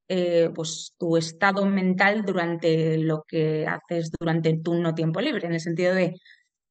eh, 0.09 0.51
pues, 0.55 0.95
tu 0.99 1.17
estado 1.17 1.67
mental 1.67 2.25
durante 2.25 2.99
lo 2.99 3.25
que 3.29 3.67
haces 3.67 4.11
durante 4.19 4.59
tu 4.59 4.75
no 4.75 4.95
tiempo 4.95 5.21
libre, 5.21 5.47
en 5.47 5.53
el 5.55 5.61
sentido 5.61 5.95
de, 5.95 6.15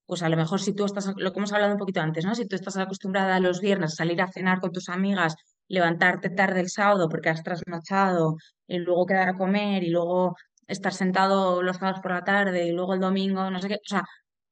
pues 0.07 0.23
a 0.23 0.29
lo 0.29 0.37
mejor 0.37 0.59
si 0.61 0.73
tú 0.73 0.85
estás, 0.85 1.13
lo 1.17 1.31
que 1.31 1.39
hemos 1.39 1.53
hablado 1.53 1.73
un 1.73 1.79
poquito 1.79 2.01
antes, 2.01 2.25
¿no? 2.25 2.33
Si 2.35 2.47
tú 2.47 2.55
estás 2.55 2.77
acostumbrada 2.77 3.39
los 3.39 3.61
viernes 3.61 3.93
a 3.93 3.95
salir 3.97 4.21
a 4.21 4.27
cenar 4.27 4.59
con 4.59 4.71
tus 4.71 4.89
amigas, 4.89 5.35
levantarte 5.67 6.29
tarde 6.31 6.61
el 6.61 6.69
sábado 6.69 7.09
porque 7.09 7.29
has 7.29 7.43
trasnochado 7.43 8.37
y 8.67 8.79
luego 8.79 9.05
quedar 9.05 9.29
a 9.29 9.33
comer 9.35 9.83
y 9.83 9.89
luego 9.89 10.35
estar 10.67 10.93
sentado 10.93 11.61
los 11.63 11.77
sábados 11.77 12.01
por 12.01 12.11
la 12.11 12.23
tarde 12.23 12.65
y 12.65 12.71
luego 12.71 12.93
el 12.93 12.99
domingo, 12.99 13.49
no 13.49 13.59
sé 13.59 13.69
qué. 13.69 13.75
O 13.75 13.89
sea, 13.89 14.03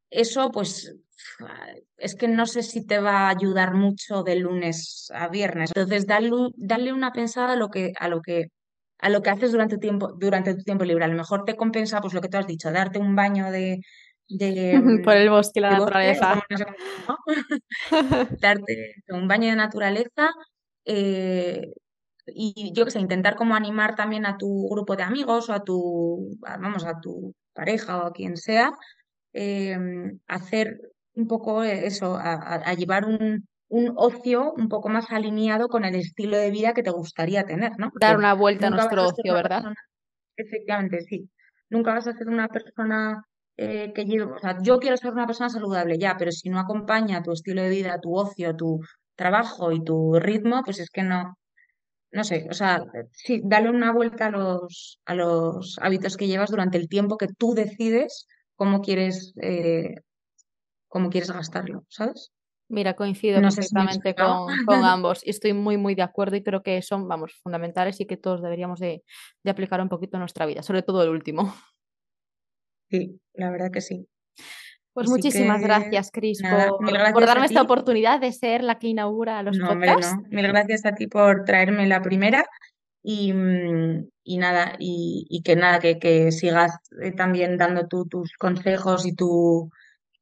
eso 0.10 0.52
pues 0.52 0.96
es 1.98 2.16
que 2.16 2.28
no 2.28 2.46
sé 2.46 2.64
si 2.64 2.86
te 2.86 3.00
va 3.00 3.28
a 3.28 3.30
ayudar 3.30 3.74
mucho 3.74 4.24
de 4.24 4.36
lunes 4.36 5.10
a 5.14 5.28
viernes. 5.28 5.72
Entonces, 5.76 6.06
darle, 6.08 6.94
una 6.94 7.12
pensada 7.12 7.54
a 7.54 7.56
lo 7.56 7.70
que, 7.70 7.94
a 8.00 8.08
lo 8.08 8.22
que, 8.22 8.48
a 9.00 9.10
lo 9.10 9.22
que 9.22 9.30
haces 9.30 9.52
durante 9.52 9.76
tu 9.76 9.82
tiempo, 9.82 10.14
durante 10.14 10.56
tu 10.56 10.64
tiempo 10.64 10.86
libre. 10.86 11.06
A 11.06 11.08
lo 11.08 11.16
mejor 11.16 11.44
te 11.46 11.56
compensa, 11.56 12.02
pues 12.02 12.14
lo 12.14 12.22
que 12.22 12.30
tú 12.30 12.38
has 12.38 12.48
dicho, 12.48 12.72
darte 12.72 13.00
un 13.00 13.16
baño 13.16 13.52
de, 13.52 13.80
por 15.04 15.16
el 15.16 15.30
bosque 15.30 15.60
y 15.60 15.62
la 15.62 15.72
naturaleza. 15.72 16.44
darte 18.40 18.96
un 19.10 19.28
baño 19.28 19.50
de 19.50 19.56
naturaleza. 19.56 20.32
Eh, 20.86 21.72
y 22.28 22.74
yo 22.74 22.86
que 22.86 22.92
sé, 22.92 23.00
intentar 23.00 23.36
como 23.36 23.56
animar 23.56 23.96
también 23.96 24.26
a 24.26 24.38
tu 24.38 24.68
grupo 24.70 24.96
de 24.96 25.04
amigos 25.04 25.50
o 25.50 25.54
a 25.54 25.64
tu, 25.64 26.38
vamos, 26.40 26.86
a 26.86 27.00
tu 27.00 27.34
pareja 27.54 28.04
o 28.04 28.08
a 28.08 28.14
quien 28.14 28.38
sea, 28.38 28.72
em, 29.34 30.20
hacer 30.28 30.80
un 31.14 31.28
poco 31.28 31.64
eso, 31.64 32.18
a, 32.20 32.74
llevar 32.74 33.06
un, 33.06 33.48
un, 33.70 33.94
ocio 33.96 34.54
un 34.54 34.68
poco 34.68 34.90
más 34.90 35.12
alineado 35.12 35.70
con 35.70 35.86
el 35.86 35.96
estilo 35.96 36.38
de 36.38 36.52
vida 36.52 36.74
que 36.74 36.84
te 36.84 36.92
gustaría 36.92 37.46
tener, 37.46 37.72
¿no? 37.78 37.92
Dar 38.00 38.18
una 38.18 38.34
vuelta 38.34 38.68
a 38.68 38.70
nuestro 38.72 39.08
ocio, 39.08 39.34
¿verdad? 39.34 39.64
efectivamente, 40.38 41.02
sí. 41.02 41.30
Nunca 41.70 41.94
vas 41.94 42.08
a 42.08 42.14
ser 42.14 42.28
una 42.28 42.50
persona 42.50 43.24
eh, 43.58 43.94
que 43.94 44.06
yo, 44.06 44.34
o 44.34 44.40
sea, 44.40 44.58
yo 44.62 44.80
quiero 44.80 44.98
ser 44.98 45.14
una 45.14 45.26
persona 45.26 45.50
saludable, 45.50 45.98
ya, 45.98 46.16
pero 46.18 46.32
si 46.32 46.50
no 46.50 46.60
acompaña 46.60 47.24
tu 47.24 47.32
estilo 47.32 47.62
de 47.62 47.70
vida, 47.70 48.00
tu 48.02 48.14
ocio, 48.14 48.56
tu 48.56 48.82
trabajo 49.16 49.72
y 49.72 49.82
tu 49.84 50.20
ritmo, 50.20 50.62
pues 50.64 50.80
es 50.80 50.90
que 50.90 51.04
no, 51.04 51.38
no 52.16 52.24
sé, 52.24 52.48
o 52.50 52.54
sea, 52.54 52.82
sí, 53.12 53.42
dale 53.44 53.70
una 53.70 53.92
vuelta 53.92 54.28
a 54.28 54.30
los, 54.30 55.02
a 55.06 55.16
los 55.16 55.78
hábitos 55.82 56.16
que 56.16 56.28
llevas 56.28 56.50
durante 56.50 56.78
el 56.78 56.88
tiempo 56.88 57.18
que 57.18 57.28
tú 57.28 57.54
decides 57.54 58.26
cómo 58.56 58.82
quieres, 58.82 59.34
eh, 59.42 59.96
cómo 60.88 61.10
quieres 61.10 61.30
gastarlo, 61.30 61.84
¿sabes? 61.90 62.32
Mira, 62.70 62.96
coincido 62.96 63.42
perfectamente 63.42 64.16
con, 64.16 64.48
ambos 64.86 65.28
y 65.28 65.32
estoy 65.32 65.52
muy, 65.52 65.76
muy 65.76 65.94
de 65.94 66.04
acuerdo 66.04 66.38
y 66.38 66.44
creo 66.44 66.64
que 66.64 66.82
son, 66.82 67.06
vamos, 67.10 67.34
fundamentales 67.44 68.00
y 68.00 68.06
que 68.08 68.16
todos 68.16 68.42
deberíamos 68.42 68.80
de, 68.80 69.04
de 69.44 69.52
aplicar 69.52 69.82
un 69.82 69.90
poquito 69.90 70.16
en 70.16 70.22
nuestra 70.22 70.46
vida, 70.46 70.64
sobre 70.64 70.84
todo 70.84 71.04
el 71.04 71.10
último. 71.10 71.54
Sí, 72.90 73.20
la 73.34 73.52
verdad 73.52 73.72
que 73.72 73.82
sí. 73.82 74.08
Pues 74.96 75.10
muchísimas 75.10 75.62
gracias, 75.62 76.10
Cris, 76.10 76.42
por, 76.42 77.26
darme 77.26 77.48
esta 77.48 77.62
oportunidad 77.62 78.22
de 78.22 78.32
ser 78.32 78.64
la 78.64 78.80
que 78.80 78.88
inaugura 78.88 79.44
los 79.44 79.58
no, 79.58 79.68
podcasts. 79.68 80.16
Mil 80.30 80.48
gracias 80.48 80.86
a 80.86 80.96
ti 80.96 81.08
por 81.08 81.44
traerme 81.44 81.86
la 81.86 82.02
primera 82.02 82.46
y, 83.04 83.34
mm, 83.34 84.08
nada, 84.40 84.78
y, 84.80 85.42
que 85.44 85.58
nada, 85.58 85.80
que, 85.82 86.32
sigas 86.32 86.80
eh, 87.04 87.12
también 87.12 87.58
dando 87.58 87.88
tus 87.88 88.38
consejos 88.38 89.06
y 89.06 89.14
tu, 89.14 89.70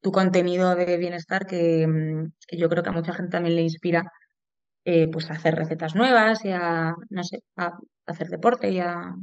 tu 0.00 0.10
contenido 0.10 0.74
de 0.74 0.96
bienestar 0.96 1.46
que, 1.46 1.86
mm, 1.86 2.32
yo 2.58 2.68
creo 2.68 2.82
que 2.82 2.88
a 2.88 2.94
mucha 2.94 3.14
gente 3.14 3.30
también 3.30 3.54
le 3.54 3.62
inspira 3.62 4.10
eh, 4.84 5.06
pues 5.06 5.30
a 5.30 5.34
hacer 5.34 5.54
recetas 5.54 5.94
nuevas 5.94 6.44
y 6.44 6.50
a, 6.50 6.96
no 7.10 7.22
sé, 7.22 7.44
a 7.54 7.78
hacer 8.06 8.26
deporte 8.26 8.70
y 8.70 8.80
a, 8.80 9.14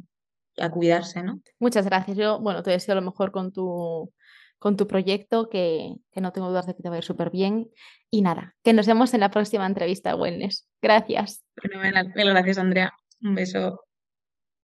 a 0.60 0.72
cuidarse, 0.72 1.22
¿no? 1.24 1.42
Muchas 1.60 1.86
gracias. 1.86 2.16
Yo, 2.16 2.40
bueno, 2.40 2.64
te 2.64 2.72
deseo 2.72 2.96
lo 2.96 3.02
mejor 3.02 3.32
con 3.32 3.52
tu 3.52 4.14
con 4.62 4.78
tu 4.78 4.86
proyecto, 4.86 5.50
que, 5.50 5.96
no 6.14 6.32
tengo 6.32 6.50
dudas 6.50 6.68
de 6.68 6.76
que 6.76 6.84
te 6.84 6.90
va 6.90 6.94
a 6.94 7.00
ir 7.00 7.04
súper 7.04 7.32
bien. 7.32 7.72
Y 8.12 8.22
nada, 8.22 8.56
que 8.64 8.74
nos 8.74 8.86
vemos 8.86 9.12
en 9.16 9.22
la 9.22 9.32
próxima 9.32 9.66
entrevista, 9.66 10.16
Wellness. 10.16 10.70
Gracias. 10.84 11.44
Fenomenal. 11.60 12.14
Gracias, 12.14 12.60
Andrea. 12.60 12.94
Un 13.24 13.34
beso. 13.34 13.84